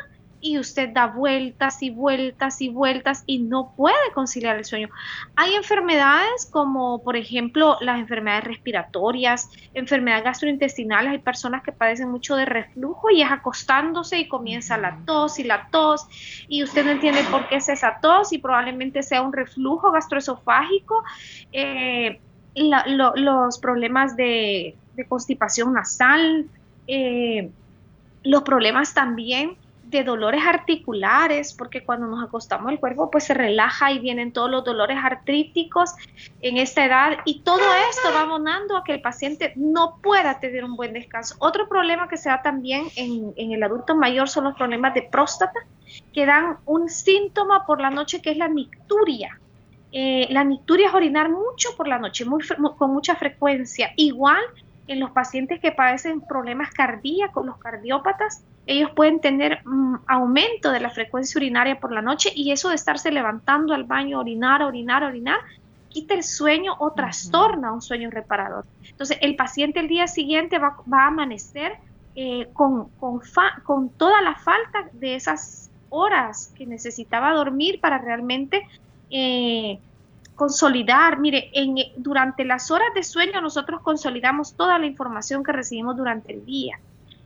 y 0.43 0.59
usted 0.59 0.91
da 0.93 1.07
vueltas 1.07 1.83
y 1.83 1.91
vueltas 1.91 2.61
y 2.61 2.69
vueltas 2.69 3.23
y 3.27 3.39
no 3.39 3.73
puede 3.77 4.13
conciliar 4.13 4.57
el 4.57 4.65
sueño. 4.65 4.91
Hay 5.37 5.55
enfermedades 5.55 6.49
como, 6.51 7.01
por 7.03 7.17
ejemplo, 7.17 7.79
las 7.81 8.01
enfermedades 8.01 8.45
respiratorias, 8.45 9.49
enfermedades 9.73 10.25
gastrointestinales. 10.25 11.13
Hay 11.13 11.19
personas 11.19 11.63
que 11.63 11.71
padecen 11.71 12.11
mucho 12.11 12.35
de 12.35 12.45
reflujo 12.45 13.09
y 13.11 13.23
es 13.23 13.31
acostándose 13.31 14.19
y 14.19 14.29
comienza 14.29 14.77
la 14.77 14.99
tos 15.07 15.39
y 15.39 15.45
la 15.45 15.69
tos 15.71 16.09
y 16.49 16.65
usted 16.65 16.85
no 16.85 16.91
entiende 16.91 17.23
por 17.31 17.49
qué 17.49 17.57
es 17.57 17.69
esa 17.69 18.01
tos 18.03 18.33
y 18.33 18.39
probablemente 18.39 19.05
sea 19.05 19.23
un 19.23 19.33
reflujo 19.33 19.93
gastroesofágico. 19.93 21.05
Eh, 21.53 22.21
los 22.55 23.59
problemas 23.61 24.17
de, 24.17 24.75
constipación 25.09 25.73
nasal, 25.73 26.49
eh, 26.89 27.49
los 28.25 28.43
problemas 28.43 28.93
también 28.93 29.57
de 29.93 30.05
dolores 30.05 30.43
articulares, 30.45 31.53
porque 31.53 31.85
cuando 31.85 32.07
nos 32.07 32.25
acostamos 32.25 32.73
el 32.73 32.81
cuerpo 32.81 33.11
pues 33.11 33.25
se 33.25 33.35
relaja 33.35 33.93
y 33.93 33.99
vienen 33.99 34.33
todos 34.33 34.51
los 34.51 34.65
dolores 34.65 34.99
artríticos 35.01 35.93
en 36.41 36.57
esta 36.57 36.85
edad 36.85 37.19
y 37.25 37.41
todo 37.41 37.61
esto 37.91 38.09
va 38.15 38.23
abonando 38.23 38.77
a 38.77 38.85
que 38.85 38.93
el 38.95 39.03
paciente 39.03 39.53
no 39.55 39.99
pueda 40.03 40.41
tener 40.41 40.65
un 40.65 40.77
buen 40.77 40.95
descanso. 40.95 41.37
Otro 41.39 41.69
problema 41.69 42.09
que 42.09 42.17
se 42.17 42.31
da 42.31 42.43
también 42.43 42.87
en, 42.97 43.53
el 43.53 43.63
adulto 43.63 43.95
mayor 43.95 44.29
son 44.29 44.45
los 44.45 44.55
problemas 44.55 44.95
de 44.95 45.03
próstata, 45.03 45.61
que 46.13 46.25
dan 46.25 46.57
un 46.65 46.89
síntoma 46.89 47.67
por 47.67 47.81
la 47.81 47.91
noche 47.91 48.23
que 48.23 48.31
es 48.31 48.39
la 48.39 48.49
nicturia. 48.49 49.39
Eh, 49.93 50.27
la 50.31 50.43
nicturia 50.43 50.89
es 50.89 50.95
orinar 50.95 51.29
mucho 51.29 51.77
por 51.77 51.87
la 51.87 51.99
noche, 51.99 52.25
con 52.79 52.93
mucha 52.93 53.15
frecuencia. 53.15 53.93
Igual 53.97 54.41
en 54.89 55.01
los 55.01 55.11
pacientes 55.11 55.61
que 55.61 55.73
padecen 55.73 56.21
problemas 56.21 56.71
cardíacos, 56.73 57.47
los 57.47 57.59
cardiópatas, 57.59 58.45
ellos 58.67 58.91
pueden 58.91 59.21
tener 59.21 59.61
mm, 59.65 59.97
aumento 60.07 60.71
de 60.71 60.81
la 60.81 60.91
frecuencia 60.91 61.39
urinaria 61.39 61.79
por 61.79 61.93
la 61.93 62.03
noche 62.03 62.31
y 62.35 62.53
eso 62.53 62.69
de 62.69 62.75
estarse 62.75 63.11
levantando 63.11 63.75
al 63.75 63.85
baño, 63.85 64.19
orinar, 64.19 64.63
orinar, 64.63 65.05
orinar, 65.05 65.39
quita 65.89 66.15
el 66.15 66.25
sueño 66.25 66.75
o 66.79 66.93
trastorna 66.93 67.73
un 67.73 67.83
sueño 67.83 68.11
reparador. 68.11 68.65
Entonces, 68.89 69.19
el 69.21 69.37
paciente 69.37 69.81
el 69.81 69.89
día 69.89 70.07
siguiente 70.07 70.59
va, 70.59 70.77
a 70.93 71.07
amanecer 71.07 71.77
eh, 72.15 72.49
con, 72.53 72.89
con, 72.99 73.89
toda 73.91 74.21
la 74.23 74.35
falta 74.37 74.89
de 74.93 75.15
esas 75.15 75.71
horas 75.91 76.53
que 76.57 76.67
necesitaba 76.67 77.33
dormir 77.33 77.81
para 77.81 77.99
realmente 77.99 78.67
eh, 79.11 79.79
consolidar, 80.43 81.21
mire, 81.21 81.51
en, 81.53 81.77
durante 81.99 82.45
las 82.45 82.73
horas 82.73 82.89
de 82.97 83.05
sueño 83.05 83.41
nosotros 83.41 83.81
consolidamos 83.81 84.57
toda 84.57 84.77
la 84.77 84.87
información 84.87 85.45
que 85.45 85.53
recibimos 85.53 85.97
durante 85.97 86.33
el 86.33 86.45
día. 86.45 86.81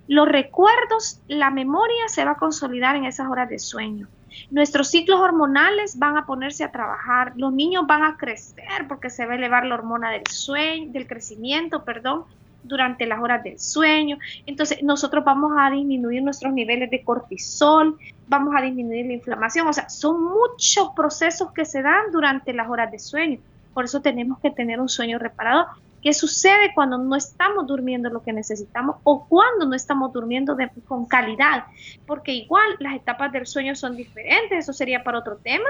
Los 0.06 0.28
recuerdos, 0.28 1.22
la 1.26 1.50
memoria 1.50 2.08
se 2.08 2.26
va 2.26 2.32
a 2.32 2.36
consolidar 2.36 2.94
en 2.94 3.06
esas 3.06 3.26
horas 3.30 3.48
de 3.48 3.58
sueño. 3.58 4.06
Nuestros 4.50 4.90
ciclos 4.90 5.18
hormonales 5.18 5.98
van 5.98 6.18
a 6.18 6.26
ponerse 6.26 6.62
a 6.62 6.70
trabajar, 6.70 7.32
los 7.36 7.54
niños 7.54 7.86
van 7.86 8.02
a 8.02 8.18
crecer 8.18 8.86
porque 8.86 9.08
se 9.08 9.24
va 9.24 9.32
a 9.32 9.36
elevar 9.36 9.64
la 9.64 9.76
hormona 9.76 10.10
del 10.10 10.26
sueño, 10.26 10.92
del 10.92 11.06
crecimiento, 11.06 11.84
perdón, 11.84 12.24
durante 12.66 13.06
las 13.06 13.20
horas 13.20 13.42
del 13.42 13.58
sueño. 13.58 14.18
Entonces, 14.46 14.82
nosotros 14.82 15.24
vamos 15.24 15.52
a 15.58 15.70
disminuir 15.70 16.22
nuestros 16.22 16.52
niveles 16.52 16.90
de 16.90 17.02
cortisol, 17.02 17.98
vamos 18.28 18.54
a 18.56 18.62
disminuir 18.62 19.06
la 19.06 19.12
inflamación. 19.14 19.66
O 19.66 19.72
sea, 19.72 19.88
son 19.88 20.22
muchos 20.22 20.90
procesos 20.94 21.52
que 21.52 21.64
se 21.64 21.82
dan 21.82 22.10
durante 22.12 22.52
las 22.52 22.68
horas 22.68 22.90
de 22.90 22.98
sueño. 22.98 23.38
Por 23.74 23.84
eso 23.84 24.00
tenemos 24.00 24.38
que 24.40 24.50
tener 24.50 24.80
un 24.80 24.88
sueño 24.88 25.18
reparador. 25.18 25.66
¿Qué 26.02 26.14
sucede 26.14 26.72
cuando 26.74 26.98
no 26.98 27.16
estamos 27.16 27.66
durmiendo 27.66 28.08
lo 28.10 28.22
que 28.22 28.32
necesitamos 28.32 28.96
o 29.02 29.26
cuando 29.26 29.66
no 29.66 29.74
estamos 29.74 30.12
durmiendo 30.12 30.56
con 30.86 31.04
calidad? 31.06 31.64
Porque 32.06 32.32
igual 32.32 32.76
las 32.78 32.94
etapas 32.94 33.32
del 33.32 33.46
sueño 33.46 33.74
son 33.74 33.96
diferentes, 33.96 34.60
eso 34.60 34.72
sería 34.72 35.02
para 35.02 35.18
otro 35.18 35.36
tema. 35.36 35.68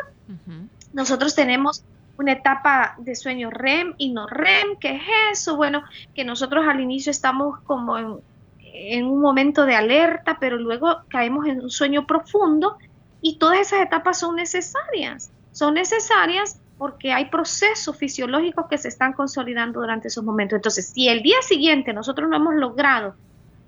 Nosotros 0.93 1.35
tenemos 1.35 1.85
una 2.19 2.33
etapa 2.33 2.95
de 2.99 3.15
sueño 3.15 3.51
REM 3.51 3.95
y 3.99 4.11
no 4.11 4.27
REM, 4.27 4.77
¿qué 4.81 4.97
es 4.97 5.03
eso? 5.33 5.57
Bueno, 5.57 5.83
que 6.15 6.25
nosotros 6.25 6.67
al 6.67 6.81
inicio 6.81 7.11
estamos 7.11 7.61
como 7.61 7.99
en, 7.99 9.05
un 9.05 9.21
momento 9.21 9.67
de 9.67 9.75
alerta, 9.75 10.39
pero 10.39 10.57
luego 10.59 10.99
caemos 11.09 11.47
en 11.47 11.61
un 11.61 11.71
sueño 11.71 12.07
profundo 12.07 12.77
y 13.21 13.39
todas 13.39 13.59
esas 13.59 13.81
etapas 13.81 14.19
son 14.19 14.37
necesarias. 14.37 15.31
Son 15.53 15.75
necesarias 15.75 16.61
porque 16.79 17.13
hay 17.13 17.27
procesos 17.27 17.97
fisiológicos 17.97 18.67
que 18.69 18.77
se 18.77 18.89
están 18.89 19.15
consolidando 19.15 19.81
durante 19.81 20.09
esos 20.09 20.23
momentos. 20.23 20.57
Entonces, 20.57 20.91
si 20.95 21.09
el 21.09 21.23
día 21.23 21.41
siguiente 21.41 21.93
nosotros 21.93 22.29
no 22.29 22.37
hemos 22.37 22.55
logrado 22.55 23.15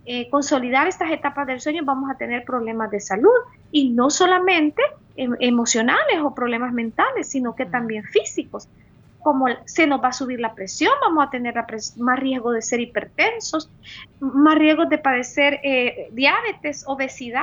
eh, 0.05 0.29
consolidar 0.31 0.89
estas 0.89 1.11
etapas 1.11 1.47
del 1.47 1.61
sueño, 1.61 1.83
vamos 1.85 2.11
a 2.11 2.17
tener 2.17 2.45
problemas 2.45 2.91
de 2.91 3.01
salud 3.01 3.31
y 3.73 3.91
no 3.91 4.11
solamente 4.11 4.83
emocionales 5.41 6.21
o 6.23 6.35
problemas 6.35 6.73
mentales, 6.73 7.29
sino 7.29 7.55
que 7.55 7.67
también 7.67 8.05
físicos. 8.05 8.69
Como 9.21 9.47
se 9.67 9.87
nos 9.87 10.03
va 10.03 10.09
a 10.09 10.13
subir 10.13 10.41
la 10.41 10.55
presión, 10.55 10.93
vamos 11.01 11.27
a 11.27 11.31
tener 11.31 11.55
más 11.97 12.21
riesgo 12.21 12.53
de 12.53 12.63
ser 12.63 12.81
hipertensos, 12.81 13.69
más 14.21 14.57
riesgo 14.57 14.87
de 14.87 14.99
padecer 14.99 15.61
eh, 15.65 16.09
diabetes, 16.13 16.85
obesidad, 16.87 17.43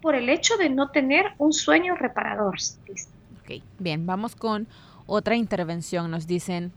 por 0.00 0.14
el 0.14 0.28
hecho 0.28 0.56
de 0.56 0.70
no 0.70 0.90
tener 0.90 1.32
un 1.38 1.52
sueño 1.52 1.96
reparador. 1.96 2.56
Ok, 3.40 3.62
bien, 3.78 4.06
vamos 4.06 4.36
con 4.36 4.68
otra 5.06 5.34
intervención. 5.34 6.10
Nos 6.10 6.26
dicen, 6.26 6.72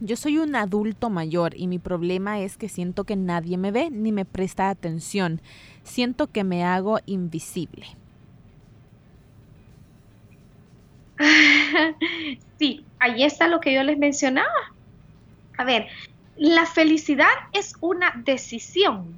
yo 0.00 0.16
soy 0.16 0.38
un 0.38 0.56
adulto 0.56 1.10
mayor 1.10 1.54
y 1.56 1.68
mi 1.68 1.78
problema 1.78 2.40
es 2.40 2.56
que 2.56 2.68
siento 2.68 3.04
que 3.04 3.16
nadie 3.16 3.56
me 3.56 3.70
ve 3.70 3.88
ni 3.90 4.12
me 4.12 4.24
presta 4.24 4.68
atención. 4.68 5.40
Siento 5.84 6.26
que 6.26 6.44
me 6.44 6.64
hago 6.64 6.98
invisible. 7.06 7.86
Sí, 12.58 12.84
ahí 13.00 13.24
está 13.24 13.48
lo 13.48 13.60
que 13.60 13.74
yo 13.74 13.82
les 13.82 13.98
mencionaba. 13.98 14.48
A 15.58 15.64
ver, 15.64 15.88
la 16.36 16.64
felicidad 16.64 17.32
es 17.52 17.74
una 17.80 18.12
decisión. 18.24 19.14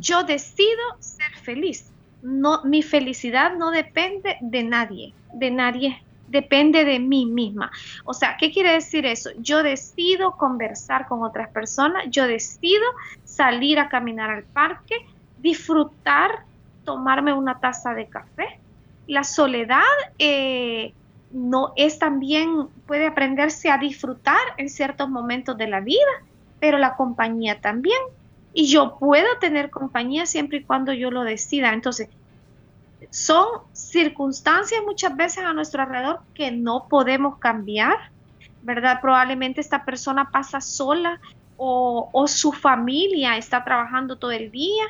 Yo 0.00 0.24
decido 0.24 0.80
ser 0.98 1.30
feliz. 1.42 1.92
No, 2.22 2.62
mi 2.64 2.82
felicidad 2.82 3.54
no 3.56 3.70
depende 3.70 4.36
de 4.40 4.62
nadie, 4.64 5.12
de 5.34 5.50
nadie 5.50 6.02
depende 6.30 6.84
de 6.84 6.98
mí 6.98 7.26
misma. 7.26 7.70
O 8.04 8.14
sea, 8.14 8.36
¿qué 8.38 8.50
quiere 8.50 8.72
decir 8.72 9.04
eso? 9.04 9.30
Yo 9.38 9.62
decido 9.62 10.36
conversar 10.36 11.08
con 11.08 11.22
otras 11.22 11.50
personas, 11.50 12.04
yo 12.08 12.26
decido 12.26 12.84
salir 13.24 13.78
a 13.78 13.88
caminar 13.88 14.30
al 14.30 14.44
parque, 14.44 14.94
disfrutar, 15.38 16.44
tomarme 16.84 17.32
una 17.32 17.58
taza 17.58 17.94
de 17.94 18.06
café. 18.06 18.60
La 19.06 19.24
soledad 19.24 19.82
eh, 20.18 20.94
no 21.30 21.72
es 21.76 21.98
también, 21.98 22.68
puede 22.86 23.06
aprenderse 23.06 23.70
a 23.70 23.78
disfrutar 23.78 24.40
en 24.56 24.68
ciertos 24.68 25.08
momentos 25.08 25.56
de 25.56 25.68
la 25.68 25.80
vida, 25.80 26.24
pero 26.58 26.78
la 26.78 26.96
compañía 26.96 27.60
también. 27.60 27.98
Y 28.52 28.66
yo 28.66 28.96
puedo 28.98 29.38
tener 29.38 29.70
compañía 29.70 30.26
siempre 30.26 30.58
y 30.58 30.64
cuando 30.64 30.92
yo 30.92 31.10
lo 31.10 31.22
decida. 31.22 31.72
Entonces, 31.72 32.08
son 33.10 33.46
circunstancias 33.72 34.82
muchas 34.84 35.16
veces 35.16 35.44
a 35.44 35.52
nuestro 35.52 35.82
alrededor 35.82 36.20
que 36.34 36.50
no 36.50 36.86
podemos 36.88 37.38
cambiar, 37.38 37.96
¿verdad? 38.62 39.00
Probablemente 39.00 39.60
esta 39.60 39.84
persona 39.84 40.30
pasa 40.30 40.60
sola 40.60 41.20
o, 41.56 42.24
su 42.26 42.52
familia 42.52 43.36
está 43.36 43.62
trabajando 43.64 44.16
todo 44.16 44.30
el 44.30 44.50
día 44.50 44.84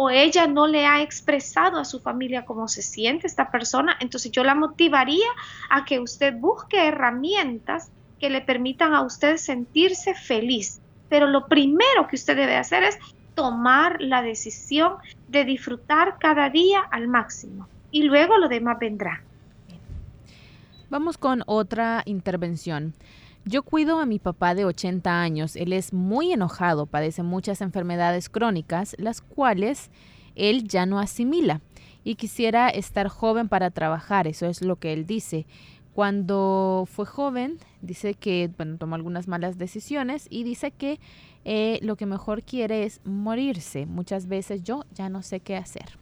o 0.00 0.10
ella 0.10 0.46
no 0.46 0.68
le 0.68 0.86
ha 0.86 1.02
expresado 1.02 1.76
a 1.76 1.84
su 1.84 1.98
familia 1.98 2.44
cómo 2.44 2.68
se 2.68 2.82
siente 2.82 3.26
esta 3.26 3.50
persona, 3.50 3.96
entonces 3.98 4.30
yo 4.30 4.44
la 4.44 4.54
motivaría 4.54 5.26
a 5.70 5.84
que 5.84 5.98
usted 5.98 6.34
busque 6.38 6.86
herramientas 6.86 7.90
que 8.20 8.30
le 8.30 8.40
permitan 8.40 8.94
a 8.94 9.02
usted 9.02 9.38
sentirse 9.38 10.14
feliz. 10.14 10.80
Pero 11.08 11.26
lo 11.26 11.48
primero 11.48 12.06
que 12.08 12.14
usted 12.14 12.36
debe 12.36 12.54
hacer 12.54 12.84
es 12.84 12.96
tomar 13.34 14.00
la 14.00 14.22
decisión 14.22 14.98
de 15.26 15.44
disfrutar 15.44 16.18
cada 16.20 16.48
día 16.48 16.78
al 16.92 17.08
máximo 17.08 17.66
y 17.90 18.04
luego 18.04 18.38
lo 18.38 18.48
demás 18.48 18.78
vendrá. 18.78 19.24
Vamos 20.90 21.18
con 21.18 21.42
otra 21.46 22.02
intervención. 22.04 22.94
Yo 23.48 23.62
cuido 23.62 23.98
a 23.98 24.04
mi 24.04 24.18
papá 24.18 24.54
de 24.54 24.66
80 24.66 25.22
años. 25.22 25.56
Él 25.56 25.72
es 25.72 25.94
muy 25.94 26.32
enojado, 26.34 26.84
padece 26.84 27.22
muchas 27.22 27.62
enfermedades 27.62 28.28
crónicas, 28.28 28.94
las 28.98 29.22
cuales 29.22 29.90
él 30.34 30.68
ya 30.68 30.84
no 30.84 30.98
asimila. 30.98 31.62
Y 32.04 32.16
quisiera 32.16 32.68
estar 32.68 33.08
joven 33.08 33.48
para 33.48 33.70
trabajar, 33.70 34.26
eso 34.26 34.44
es 34.44 34.60
lo 34.60 34.76
que 34.76 34.92
él 34.92 35.06
dice. 35.06 35.46
Cuando 35.94 36.86
fue 36.92 37.06
joven, 37.06 37.56
dice 37.80 38.12
que 38.12 38.50
tomó 38.78 38.96
algunas 38.96 39.28
malas 39.28 39.56
decisiones 39.56 40.26
y 40.28 40.44
dice 40.44 40.70
que 40.70 41.00
eh, 41.46 41.78
lo 41.80 41.96
que 41.96 42.04
mejor 42.04 42.42
quiere 42.42 42.84
es 42.84 43.00
morirse. 43.04 43.86
Muchas 43.86 44.26
veces 44.26 44.62
yo 44.62 44.84
ya 44.92 45.08
no 45.08 45.22
sé 45.22 45.40
qué 45.40 45.56
hacer. 45.56 45.98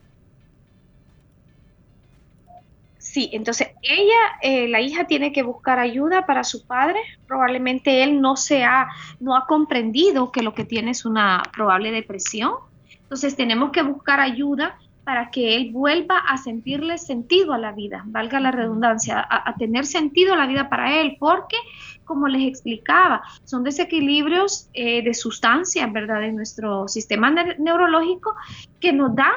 Sí, 3.16 3.31
entonces 3.33 3.68
ella, 3.81 4.14
eh, 4.42 4.68
la 4.68 4.83
hija 4.83 5.05
tiene 5.05 5.33
que 5.33 5.42
buscar 5.42 5.79
ayuda 5.79 6.26
para 6.26 6.44
su 6.44 6.66
padre. 6.66 7.00
Probablemente 7.26 8.02
él 8.02 8.20
no 8.20 8.37
se 8.37 8.62
ha, 8.62 8.88
no 9.20 9.35
ha 9.35 9.46
comprendido 9.46 10.31
que 10.31 10.42
lo 10.42 10.52
que 10.52 10.66
tiene 10.66 10.90
es 10.90 11.07
una 11.07 11.42
probable 11.50 11.92
depresión. 11.92 12.52
Entonces 13.00 13.35
tenemos 13.35 13.70
que 13.70 13.81
buscar 13.81 14.20
ayuda 14.20 14.79
para 15.05 15.31
que 15.31 15.57
él 15.57 15.70
vuelva 15.72 16.18
a 16.18 16.37
sentirle 16.37 16.98
sentido 16.98 17.55
a 17.55 17.59
la 17.59 17.72
vida, 17.72 18.02
valga 18.05 18.38
la 18.38 18.50
redundancia, 18.50 19.26
a, 19.26 19.55
tener 19.55 19.87
sentido 19.87 20.35
a 20.35 20.37
la 20.37 20.46
vida 20.46 20.68
para 20.68 21.00
él, 21.00 21.16
porque, 21.18 21.57
como 22.05 22.29
les 22.29 22.46
explicaba, 22.46 23.22
son 23.44 23.64
desequilibrios 23.64 24.68
eh, 24.74 25.02
de 25.02 25.14
sustancias, 25.14 25.90
¿verdad?, 25.90 26.20
de 26.20 26.33
nuestro 26.33 26.87
sistema 26.87 27.31
neurológico 27.31 28.37
que 28.79 28.92
nos 28.92 29.14
dan 29.14 29.33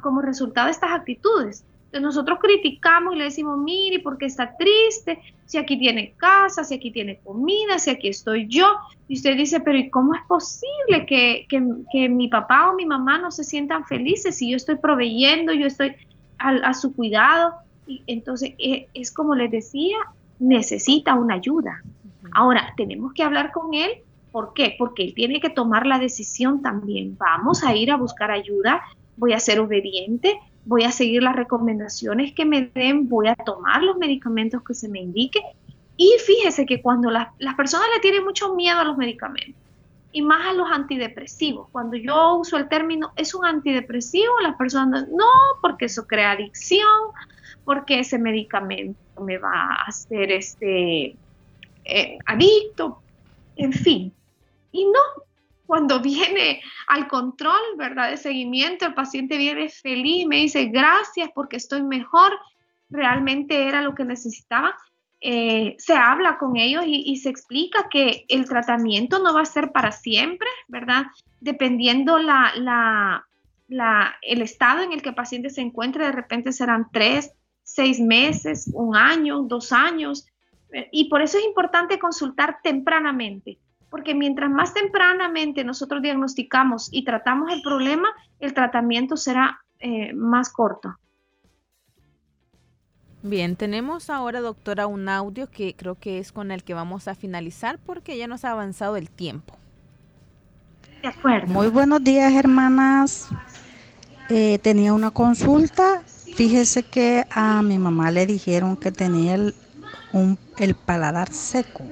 como 0.00 0.22
resultado 0.22 0.70
estas 0.70 0.92
actitudes 0.92 1.66
nosotros 2.00 2.38
criticamos 2.40 3.14
y 3.14 3.18
le 3.18 3.24
decimos, 3.24 3.58
mire, 3.58 4.00
porque 4.00 4.26
está 4.26 4.56
triste? 4.56 5.20
Si 5.46 5.58
aquí 5.58 5.78
tiene 5.78 6.12
casa, 6.16 6.64
si 6.64 6.74
aquí 6.74 6.90
tiene 6.90 7.18
comida, 7.18 7.78
si 7.78 7.90
aquí 7.90 8.08
estoy 8.08 8.48
yo. 8.48 8.66
Y 9.08 9.16
usted 9.16 9.36
dice, 9.36 9.60
pero 9.60 9.78
¿y 9.78 9.90
cómo 9.90 10.14
es 10.14 10.22
posible 10.26 11.06
que, 11.06 11.46
mi 12.08 12.28
papá 12.28 12.70
o 12.70 12.74
mi 12.74 12.86
mamá 12.86 13.18
no 13.18 13.30
se 13.30 13.44
sientan 13.44 13.84
felices 13.84 14.36
si 14.36 14.50
yo 14.50 14.56
estoy 14.56 14.76
proveyendo, 14.76 15.52
yo 15.52 15.66
estoy 15.66 15.94
a, 16.38 16.74
su 16.74 16.94
cuidado? 16.94 17.54
Y 17.86 18.02
entonces, 18.06 18.54
e, 18.58 18.88
es, 18.94 19.12
como 19.12 19.34
les 19.34 19.50
decía, 19.50 19.96
necesita 20.38 21.14
una 21.14 21.34
ayuda. 21.34 21.82
Ahora, 22.32 22.72
tenemos 22.76 23.12
que 23.12 23.22
hablar 23.22 23.52
con 23.52 23.74
él. 23.74 23.90
¿Por 24.32 24.52
qué? 24.52 24.74
Porque 24.76 25.04
él 25.04 25.14
tiene 25.14 25.40
que 25.40 25.50
tomar 25.50 25.86
la 25.86 25.98
decisión 25.98 26.60
también. 26.60 27.16
Vamos 27.18 27.62
a 27.62 27.76
ir 27.76 27.92
a 27.92 27.96
buscar 27.96 28.32
ayuda, 28.32 28.82
voy 29.16 29.32
a 29.32 29.38
ser 29.38 29.60
obediente, 29.60 30.40
voy 30.64 30.84
a 30.84 30.92
seguir 30.92 31.22
las 31.22 31.36
recomendaciones 31.36 32.32
que 32.32 32.44
me 32.44 32.70
den, 32.74 33.08
voy 33.08 33.28
a 33.28 33.34
tomar 33.34 33.82
los 33.82 33.96
medicamentos 33.96 34.62
que 34.62 34.74
se 34.74 34.88
me 34.88 35.00
indique. 35.00 35.40
Y 35.96 36.16
fíjese 36.24 36.66
que 36.66 36.82
cuando 36.82 37.10
las, 37.10 37.28
personas 37.56 37.86
le 37.94 38.00
tienen 38.00 38.24
mucho 38.24 38.54
miedo 38.54 38.78
a 38.78 38.84
los 38.84 38.96
medicamentos, 38.96 39.60
y 40.12 40.22
más 40.22 40.46
a 40.46 40.52
los 40.52 40.70
antidepresivos, 40.70 41.68
cuando 41.72 41.96
yo 41.96 42.36
uso 42.36 42.56
el 42.56 42.68
término 42.68 43.12
es 43.16 43.34
un 43.34 43.44
antidepresivo, 43.44 44.32
las 44.42 44.54
personas 44.56 45.08
no, 45.08 45.26
porque 45.60 45.86
eso 45.86 46.06
crea 46.06 46.32
adicción, 46.32 46.88
porque 47.64 47.98
ese 47.98 48.18
medicamento 48.18 48.98
me 49.20 49.38
va 49.38 49.52
a 49.52 49.84
hacer 49.88 50.30
este 50.30 51.16
eh, 51.84 52.18
adicto, 52.26 53.02
en 53.56 53.72
fin. 53.72 54.12
Y 54.70 54.84
no, 54.84 55.23
cuando 55.66 56.00
viene 56.00 56.60
al 56.88 57.08
control, 57.08 57.60
¿verdad? 57.76 58.10
De 58.10 58.16
seguimiento, 58.16 58.86
el 58.86 58.94
paciente 58.94 59.36
viene 59.38 59.68
feliz 59.68 60.26
me 60.26 60.36
dice, 60.36 60.66
gracias 60.66 61.30
porque 61.34 61.56
estoy 61.56 61.82
mejor, 61.82 62.38
realmente 62.90 63.66
era 63.68 63.82
lo 63.82 63.94
que 63.94 64.04
necesitaba. 64.04 64.76
Eh, 65.20 65.74
se 65.78 65.94
habla 65.94 66.36
con 66.36 66.56
ellos 66.56 66.84
y, 66.86 67.16
se 67.16 67.30
explica 67.30 67.88
que 67.88 68.26
el 68.28 68.46
tratamiento 68.46 69.20
no 69.20 69.32
va 69.32 69.40
a 69.40 69.46
ser 69.46 69.72
para 69.72 69.90
siempre, 69.90 70.48
¿verdad? 70.68 71.06
Dependiendo 71.40 72.18
el 72.18 72.28
estado 74.42 74.82
en 74.82 74.92
el 74.92 75.00
que 75.00 75.08
el 75.08 75.14
paciente 75.14 75.48
se 75.48 75.62
encuentre, 75.62 76.04
de 76.04 76.12
repente 76.12 76.52
serán 76.52 76.88
tres, 76.92 77.32
seis 77.62 78.00
meses, 78.00 78.70
un 78.74 78.96
año, 78.96 79.40
dos 79.44 79.72
años. 79.72 80.26
Eh, 80.70 80.90
y 80.92 81.08
por 81.08 81.22
eso 81.22 81.38
es 81.38 81.44
importante 81.44 81.98
consultar 81.98 82.58
tempranamente 82.62 83.58
porque 83.94 84.12
mientras 84.12 84.50
más 84.50 84.74
tempranamente 84.74 85.62
nosotros 85.62 86.02
diagnosticamos 86.02 86.88
y 86.90 87.04
tratamos 87.04 87.52
el 87.52 87.62
problema, 87.62 88.08
el 88.40 88.52
tratamiento 88.52 89.16
será 89.16 89.60
eh, 89.78 90.12
más 90.12 90.50
corto. 90.50 90.96
Bien, 93.22 93.54
tenemos 93.54 94.10
ahora, 94.10 94.40
doctora, 94.40 94.88
un 94.88 95.08
audio 95.08 95.48
que 95.48 95.76
creo 95.76 95.94
que 95.94 96.18
es 96.18 96.32
con 96.32 96.50
el 96.50 96.64
que 96.64 96.74
vamos 96.74 97.06
a 97.06 97.14
finalizar 97.14 97.78
porque 97.78 98.18
ya 98.18 98.26
nos 98.26 98.44
ha 98.44 98.50
avanzado 98.50 98.96
el 98.96 99.08
tiempo. 99.10 99.56
De 101.00 101.06
acuerdo. 101.06 101.52
Muy 101.52 101.68
buenos 101.68 102.02
días, 102.02 102.32
hermanas. 102.32 103.28
Eh, 104.28 104.58
tenía 104.58 104.92
una 104.92 105.12
consulta. 105.12 106.02
Fíjese 106.34 106.82
que 106.82 107.26
a 107.30 107.62
mi 107.62 107.78
mamá 107.78 108.10
le 108.10 108.26
dijeron 108.26 108.76
que 108.76 108.90
tenía 108.90 109.36
el 109.36 110.74
paladar 110.84 111.32
seco 111.32 111.84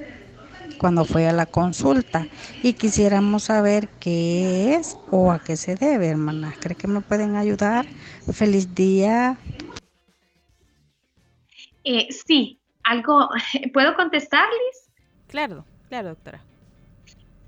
cuando 0.83 1.05
fue 1.05 1.29
a 1.29 1.31
la 1.31 1.45
consulta 1.45 2.27
y 2.61 2.73
quisiéramos 2.73 3.43
saber 3.43 3.87
qué 4.01 4.75
es 4.75 4.97
o 5.11 5.31
a 5.31 5.39
qué 5.39 5.55
se 5.55 5.75
debe, 5.75 6.09
hermanas. 6.09 6.57
¿Cree 6.59 6.75
que 6.75 6.89
me 6.89 6.99
pueden 6.99 7.37
ayudar? 7.37 7.85
Feliz 8.33 8.75
día. 8.75 9.37
Eh, 11.85 12.09
sí, 12.11 12.59
algo, 12.83 13.29
¿puedo 13.73 13.95
contestarles? 13.95 14.89
Claro, 15.27 15.63
claro, 15.87 16.09
doctora. 16.09 16.41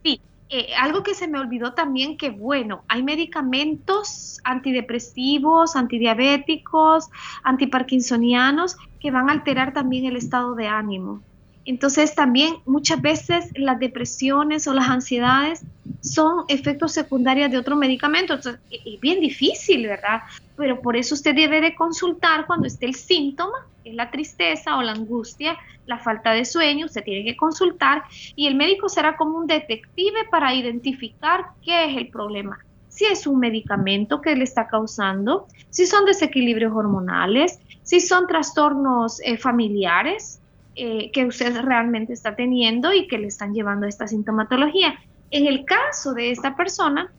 Sí, 0.02 0.22
eh, 0.48 0.74
algo 0.80 1.04
que 1.04 1.14
se 1.14 1.28
me 1.28 1.38
olvidó 1.38 1.74
también 1.74 2.16
que, 2.16 2.30
bueno, 2.30 2.86
hay 2.88 3.04
medicamentos 3.04 4.40
antidepresivos, 4.46 5.76
antidiabéticos, 5.76 7.10
antiparkinsonianos 7.44 8.78
que 9.02 9.12
van 9.12 9.30
a 9.30 9.34
alterar 9.34 9.74
también 9.74 10.06
el 10.06 10.16
estado 10.16 10.56
de 10.56 10.70
ánimo. 10.70 11.22
Entonces 11.66 12.14
también 12.14 12.58
muchas 12.66 13.02
veces 13.02 13.52
las 13.56 13.80
depresiones 13.80 14.68
o 14.68 14.74
las 14.74 14.88
ansiedades 14.88 15.66
son 16.02 16.46
efectos 16.48 16.94
secundarios 16.94 17.50
de 17.50 17.58
otro 17.58 17.76
medicamento. 17.76 18.36
Es 18.36 19.02
bien 19.02 19.20
difícil, 19.20 19.88
¿verdad? 19.88 20.22
Pero 20.56 20.80
por 20.80 20.96
eso 20.96 21.16
usted 21.16 21.34
debe 21.34 21.62
de 21.62 21.74
consultar 21.74 22.46
cuando 22.46 22.68
esté 22.68 22.86
el 22.86 22.94
síntoma, 22.94 23.68
que 23.84 23.90
es 23.90 23.96
la 23.96 24.12
tristeza 24.12 24.78
o 24.78 24.84
la 24.84 24.92
angustia, 24.92 25.58
la 25.88 25.98
falta 25.98 26.32
de 26.32 26.46
sueño, 26.46 26.86
usted 26.86 27.04
tiene 27.04 27.24
que 27.24 27.36
consultar 27.36 28.04
y 28.36 28.48
el 28.48 28.56
médico 28.56 28.88
será 28.88 29.18
como 29.18 29.38
un 29.38 29.48
detective 29.48 30.26
para 30.30 30.54
identificar 30.54 31.46
qué 31.64 31.86
es 31.86 31.98
el 31.98 32.10
problema. 32.10 32.60
Si 32.90 33.06
es 33.06 33.28
un 33.28 33.40
medicamento 33.40 34.22
que 34.22 34.36
le 34.36 34.44
está 34.44 34.68
causando, 34.68 35.48
si 35.70 35.86
son 35.86 36.06
desequilibrios 36.06 36.74
hormonales, 36.74 37.60
si 37.84 38.00
son 38.00 38.26
trastornos 38.26 39.20
eh, 39.22 39.38
familiares, 39.38 40.40
eh, 40.76 41.10
que 41.12 41.26
usted 41.26 41.58
realmente 41.62 42.12
está 42.12 42.36
teniendo 42.36 42.92
y 42.92 43.08
que 43.08 43.18
le 43.18 43.28
están 43.28 43.54
llevando 43.54 43.86
a 43.86 43.90
esta 43.90 44.08
sintomatología. 44.08 44.96
En 45.32 45.48
el 45.48 45.64
caso 45.64 46.14
de 46.14 46.32
esta 46.32 46.56
persona, 46.58 47.12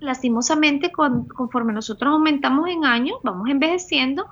lastimosamente, 0.00 0.92
conforme 0.92 1.72
nosotros 1.72 2.12
aumentamos 2.12 2.68
en 2.68 2.84
años, 2.84 3.16
vamos 3.22 3.48
envejeciendo, 3.48 4.26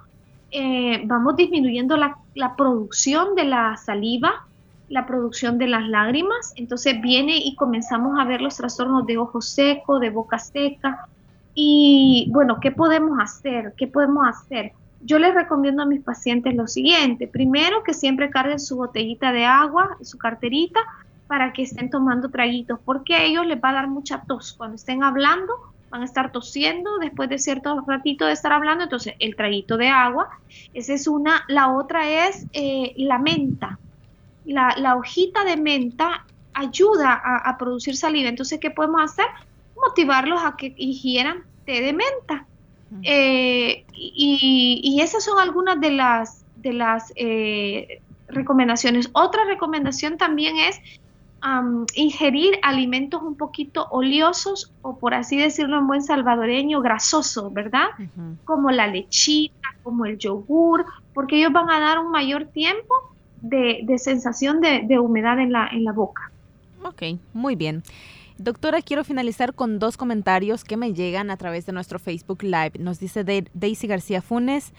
eh, 0.50 1.02
vamos 1.06 1.36
disminuyendo 1.36 1.96
la, 1.96 2.18
la, 2.34 2.54
producción 2.54 3.34
de 3.34 3.44
la 3.44 3.76
saliva, 3.78 4.46
la 4.90 5.06
producción 5.06 5.56
de 5.56 5.68
las 5.68 5.88
lágrimas, 5.88 6.52
entonces 6.56 7.00
viene 7.00 7.38
y 7.38 7.56
comenzamos 7.56 8.20
a 8.20 8.24
ver 8.24 8.42
los 8.42 8.56
trastornos 8.56 9.06
de 9.06 9.16
ojo 9.16 9.40
seco, 9.40 9.98
de 9.98 10.10
boca 10.10 10.38
seca. 10.38 11.06
Y 11.54 12.28
bueno, 12.32 12.60
¿qué 12.60 12.70
podemos 12.70 13.18
hacer? 13.18 13.72
¿Qué 13.78 13.86
podemos 13.86 14.26
hacer? 14.28 14.72
Yo 15.04 15.18
les 15.18 15.34
recomiendo 15.34 15.82
a 15.82 15.86
mis 15.86 16.02
pacientes 16.02 16.54
lo 16.54 16.66
siguiente. 16.66 17.26
Primero, 17.26 17.82
que 17.82 17.94
siempre 17.94 18.30
carguen 18.30 18.60
su 18.60 18.76
botellita 18.76 19.32
de 19.32 19.44
agua, 19.44 19.96
su 20.02 20.18
carterita, 20.18 20.80
para 21.26 21.52
que 21.52 21.62
estén 21.62 21.90
tomando 21.90 22.30
traguitos, 22.30 22.78
porque 22.84 23.14
a 23.14 23.24
ellos 23.24 23.46
les 23.46 23.58
va 23.62 23.70
a 23.70 23.74
dar 23.74 23.88
mucha 23.88 24.22
tos. 24.22 24.52
Cuando 24.52 24.76
estén 24.76 25.02
hablando, 25.02 25.54
van 25.90 26.02
a 26.02 26.04
estar 26.04 26.30
tosiendo 26.30 26.98
después 26.98 27.28
de 27.28 27.38
cierto 27.38 27.80
ratito 27.86 28.26
de 28.26 28.32
estar 28.32 28.52
hablando. 28.52 28.84
Entonces, 28.84 29.14
el 29.18 29.34
traguito 29.34 29.76
de 29.76 29.88
agua, 29.88 30.28
esa 30.74 30.92
es 30.92 31.06
una. 31.06 31.44
La 31.48 31.72
otra 31.72 32.28
es 32.28 32.46
eh, 32.52 32.92
la 32.96 33.18
menta. 33.18 33.78
La, 34.44 34.96
hojita 34.96 35.44
de 35.44 35.56
menta 35.56 36.26
ayuda 36.52 37.12
a, 37.12 37.48
a 37.48 37.58
producir 37.58 37.96
saliva. 37.96 38.28
Entonces, 38.28 38.60
¿qué 38.60 38.70
podemos 38.70 39.02
hacer? 39.02 39.26
Motivarlos 39.76 40.42
a 40.44 40.56
que 40.56 40.74
higieran 40.76 41.44
té 41.64 41.80
de 41.80 41.92
menta 41.92 42.46
eh, 43.02 43.84
y, 43.92 44.98
esas 45.00 45.24
son 45.24 45.38
algunas 45.38 45.80
de 45.80 45.90
las, 45.90 46.44
de 46.56 46.72
las 46.72 47.12
eh, 47.16 48.00
recomendaciones. 48.28 49.10
Otra 49.12 49.44
recomendación 49.44 50.16
también 50.18 50.56
es 50.56 50.80
ingerir 51.94 52.54
alimentos 52.62 53.20
un 53.20 53.34
poquito 53.34 53.88
oleosos 53.90 54.70
o 54.80 54.96
por 54.96 55.12
así 55.12 55.36
decirlo 55.36 55.78
en 55.78 55.88
buen 55.88 56.02
salvadoreño, 56.02 56.80
grasosos, 56.80 57.52
¿verdad? 57.52 57.88
Como 58.44 58.70
la 58.70 58.86
lechita, 58.86 59.74
como 59.82 60.06
el 60.06 60.18
yogur, 60.18 60.86
porque 61.12 61.38
ellos 61.38 61.52
van 61.52 61.68
a 61.68 61.80
dar 61.80 61.98
un 61.98 62.12
mayor 62.12 62.44
tiempo 62.46 62.94
de, 63.40 63.84
sensación 63.98 64.60
de, 64.60 64.82
de 64.84 65.00
humedad 65.00 65.40
en 65.40 65.50
la, 65.50 65.66
en 65.66 65.82
la 65.82 65.92
boca. 65.92 66.30
Ok, 66.84 67.02
muy 67.32 67.56
bien. 67.56 67.82
Doctora, 68.38 68.82
quiero 68.82 69.04
finalizar 69.04 69.54
con 69.54 69.78
dos 69.78 69.96
comentarios 69.96 70.64
que 70.64 70.76
me 70.76 70.94
llegan 70.94 71.30
a 71.30 71.36
través 71.36 71.66
de 71.66 71.72
nuestro 71.72 71.98
Facebook 71.98 72.42
Live. 72.42 72.72
Nos 72.78 72.98
dice 72.98 73.24
Daisy 73.52 73.86
García 73.86 74.22
Funes. 74.22 74.72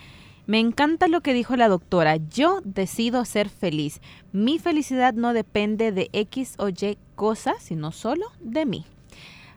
Me 0.45 0.59
encanta 0.59 1.07
lo 1.07 1.21
que 1.21 1.33
dijo 1.33 1.55
la 1.55 1.69
doctora. 1.69 2.17
Yo 2.17 2.61
decido 2.65 3.23
ser 3.25 3.49
feliz. 3.49 4.01
Mi 4.31 4.59
felicidad 4.59 5.13
no 5.13 5.33
depende 5.33 5.91
de 5.91 6.09
X 6.11 6.55
o 6.57 6.69
Y 6.69 6.97
cosas, 7.15 7.55
sino 7.61 7.91
solo 7.91 8.25
de 8.41 8.65
mí. 8.65 8.85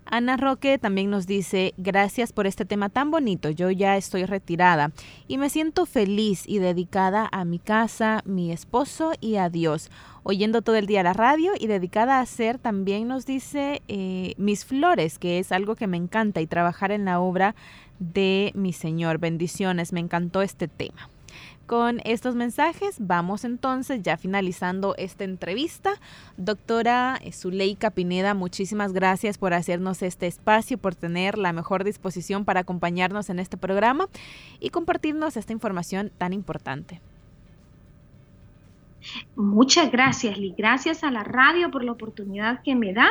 Ana 0.08 0.36
Roque 0.36 0.78
también 0.78 1.10
nos 1.10 1.26
dice, 1.26 1.74
gracias 1.76 2.32
por 2.32 2.46
este 2.46 2.64
tema 2.64 2.88
tan 2.88 3.10
bonito, 3.10 3.50
yo 3.50 3.72
ya 3.72 3.96
estoy 3.96 4.24
retirada 4.24 4.92
y 5.26 5.36
me 5.36 5.50
siento 5.50 5.84
feliz 5.84 6.44
y 6.46 6.60
dedicada 6.60 7.28
a 7.32 7.44
mi 7.44 7.58
casa, 7.58 8.22
mi 8.24 8.52
esposo 8.52 9.12
y 9.20 9.34
a 9.34 9.48
Dios, 9.48 9.90
oyendo 10.28 10.60
todo 10.60 10.74
el 10.74 10.86
día 10.86 11.04
la 11.04 11.12
radio 11.12 11.52
y 11.56 11.68
dedicada 11.68 12.18
a 12.18 12.20
hacer 12.20 12.58
también 12.58 13.06
nos 13.06 13.26
dice 13.26 13.80
eh, 13.86 14.34
mis 14.38 14.64
flores, 14.64 15.20
que 15.20 15.38
es 15.38 15.52
algo 15.52 15.76
que 15.76 15.86
me 15.86 15.96
encanta 15.96 16.40
y 16.40 16.48
trabajar 16.48 16.90
en 16.90 17.04
la 17.04 17.20
obra 17.20 17.54
de 18.00 18.50
mi 18.56 18.72
Señor. 18.72 19.18
Bendiciones, 19.18 19.92
me 19.92 20.00
encantó 20.00 20.42
este 20.42 20.66
tema. 20.66 21.08
Con 21.66 22.00
estos 22.04 22.34
mensajes 22.34 22.96
vamos 22.98 23.44
entonces 23.44 24.02
ya 24.02 24.16
finalizando 24.16 24.96
esta 24.98 25.22
entrevista. 25.22 25.92
Doctora 26.36 27.20
Zuleika 27.32 27.90
Pineda, 27.90 28.34
muchísimas 28.34 28.92
gracias 28.92 29.38
por 29.38 29.54
hacernos 29.54 30.02
este 30.02 30.26
espacio, 30.26 30.76
por 30.76 30.96
tener 30.96 31.38
la 31.38 31.52
mejor 31.52 31.84
disposición 31.84 32.44
para 32.44 32.60
acompañarnos 32.60 33.30
en 33.30 33.38
este 33.38 33.56
programa 33.56 34.08
y 34.58 34.70
compartirnos 34.70 35.36
esta 35.36 35.52
información 35.52 36.10
tan 36.18 36.32
importante. 36.32 37.00
Muchas 39.34 39.90
gracias, 39.90 40.38
Lee. 40.38 40.54
Gracias 40.56 41.04
a 41.04 41.10
la 41.10 41.24
radio 41.24 41.70
por 41.70 41.84
la 41.84 41.92
oportunidad 41.92 42.62
que 42.62 42.74
me 42.74 42.92
da 42.92 43.08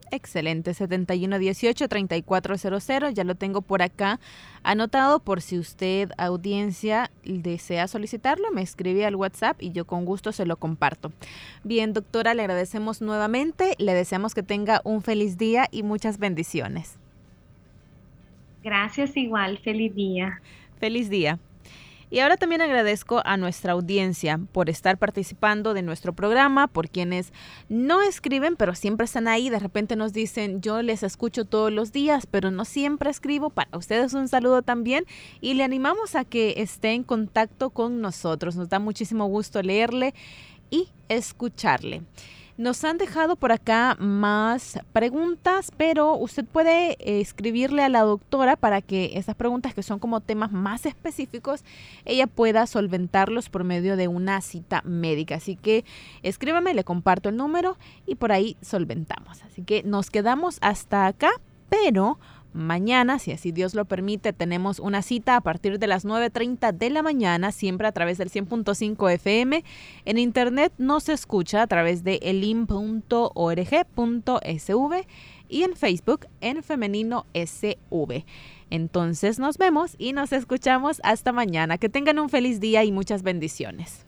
Excelente, 0.09 0.71
7118-3400, 0.71 3.13
ya 3.13 3.25
lo 3.25 3.35
tengo 3.35 3.61
por 3.61 3.81
acá 3.81 4.21
anotado 4.63 5.19
por 5.19 5.41
si 5.41 5.59
usted, 5.59 6.11
audiencia, 6.17 7.11
desea 7.25 7.89
solicitarlo, 7.89 8.49
me 8.51 8.61
escribe 8.61 9.05
al 9.05 9.17
WhatsApp 9.17 9.61
y 9.61 9.71
yo 9.71 9.83
con 9.85 10.05
gusto 10.05 10.31
se 10.31 10.45
lo 10.45 10.55
comparto. 10.55 11.11
Bien, 11.65 11.91
doctora, 11.91 12.33
le 12.33 12.43
agradecemos 12.43 13.01
nuevamente, 13.01 13.75
le 13.79 13.93
deseamos 13.93 14.33
que 14.33 14.43
tenga 14.43 14.79
un 14.85 15.01
feliz 15.01 15.37
día 15.37 15.67
y 15.71 15.83
muchas 15.83 16.19
bendiciones. 16.19 16.97
Gracias 18.67 19.15
igual, 19.15 19.59
feliz 19.59 19.95
día. 19.95 20.41
Feliz 20.77 21.09
día. 21.09 21.39
Y 22.09 22.19
ahora 22.19 22.35
también 22.35 22.59
agradezco 22.59 23.21
a 23.23 23.37
nuestra 23.37 23.71
audiencia 23.71 24.41
por 24.51 24.69
estar 24.69 24.97
participando 24.97 25.73
de 25.73 25.83
nuestro 25.83 26.11
programa, 26.11 26.67
por 26.67 26.89
quienes 26.89 27.31
no 27.69 28.01
escriben, 28.01 28.57
pero 28.57 28.75
siempre 28.75 29.05
están 29.05 29.29
ahí. 29.29 29.49
De 29.49 29.59
repente 29.59 29.95
nos 29.95 30.11
dicen, 30.11 30.59
yo 30.59 30.81
les 30.81 31.01
escucho 31.01 31.45
todos 31.45 31.71
los 31.71 31.93
días, 31.93 32.25
pero 32.25 32.51
no 32.51 32.65
siempre 32.65 33.09
escribo. 33.09 33.51
Para 33.51 33.69
ustedes 33.77 34.13
un 34.13 34.27
saludo 34.27 34.61
también 34.63 35.05
y 35.39 35.53
le 35.53 35.63
animamos 35.63 36.15
a 36.15 36.25
que 36.25 36.55
esté 36.57 36.91
en 36.91 37.03
contacto 37.03 37.69
con 37.69 38.01
nosotros. 38.01 38.57
Nos 38.57 38.67
da 38.67 38.79
muchísimo 38.79 39.27
gusto 39.27 39.61
leerle 39.61 40.13
y 40.69 40.89
escucharle. 41.07 42.01
Nos 42.57 42.83
han 42.83 42.97
dejado 42.97 43.35
por 43.35 43.51
acá 43.51 43.95
más 43.99 44.79
preguntas, 44.91 45.71
pero 45.77 46.15
usted 46.15 46.43
puede 46.43 46.93
eh, 46.93 47.21
escribirle 47.21 47.83
a 47.83 47.89
la 47.89 48.01
doctora 48.01 48.55
para 48.55 48.81
que 48.81 49.11
esas 49.13 49.35
preguntas 49.35 49.75
que 49.75 49.83
son 49.83 49.99
como 49.99 50.21
temas 50.21 50.51
más 50.51 50.87
específicos, 50.87 51.63
ella 52.03 52.25
pueda 52.25 52.65
solventarlos 52.65 53.49
por 53.49 53.63
medio 53.63 53.95
de 53.95 54.07
una 54.07 54.41
cita 54.41 54.81
médica. 54.85 55.35
Así 55.35 55.55
que 55.55 55.85
escríbame, 56.23 56.73
le 56.73 56.83
comparto 56.83 57.29
el 57.29 57.37
número 57.37 57.77
y 58.07 58.15
por 58.15 58.31
ahí 58.31 58.57
solventamos. 58.63 59.43
Así 59.43 59.61
que 59.61 59.83
nos 59.83 60.09
quedamos 60.09 60.57
hasta 60.61 61.05
acá, 61.05 61.29
pero... 61.69 62.17
Mañana, 62.57 63.19
si 63.19 63.31
así 63.31 63.51
Dios 63.51 63.75
lo 63.75 63.85
permite, 63.85 64.33
tenemos 64.33 64.79
una 64.79 65.03
cita 65.03 65.35
a 65.35 65.41
partir 65.41 65.77
de 65.77 65.85
las 65.85 66.05
9.30 66.05 66.73
de 66.73 66.89
la 66.89 67.03
mañana, 67.03 67.51
siempre 67.51 67.87
a 67.87 67.91
través 67.91 68.17
del 68.17 68.31
100.5 68.31 69.11
FM. 69.11 69.63
En 70.05 70.17
internet 70.17 70.73
no 70.79 70.99
se 70.99 71.13
escucha 71.13 71.61
a 71.61 71.67
través 71.67 72.03
de 72.03 72.15
elim.org.sv 72.23 72.67
y 75.49 75.63
en 75.63 75.75
Facebook 75.75 76.25
en 76.41 76.63
femenino 76.63 77.27
SV. 77.35 78.25
Entonces 78.71 79.37
nos 79.37 79.59
vemos 79.59 79.95
y 79.99 80.13
nos 80.13 80.33
escuchamos 80.33 80.99
hasta 81.03 81.31
mañana. 81.31 81.77
Que 81.77 81.89
tengan 81.89 82.17
un 82.17 82.29
feliz 82.29 82.59
día 82.59 82.83
y 82.83 82.91
muchas 82.91 83.21
bendiciones. 83.21 84.07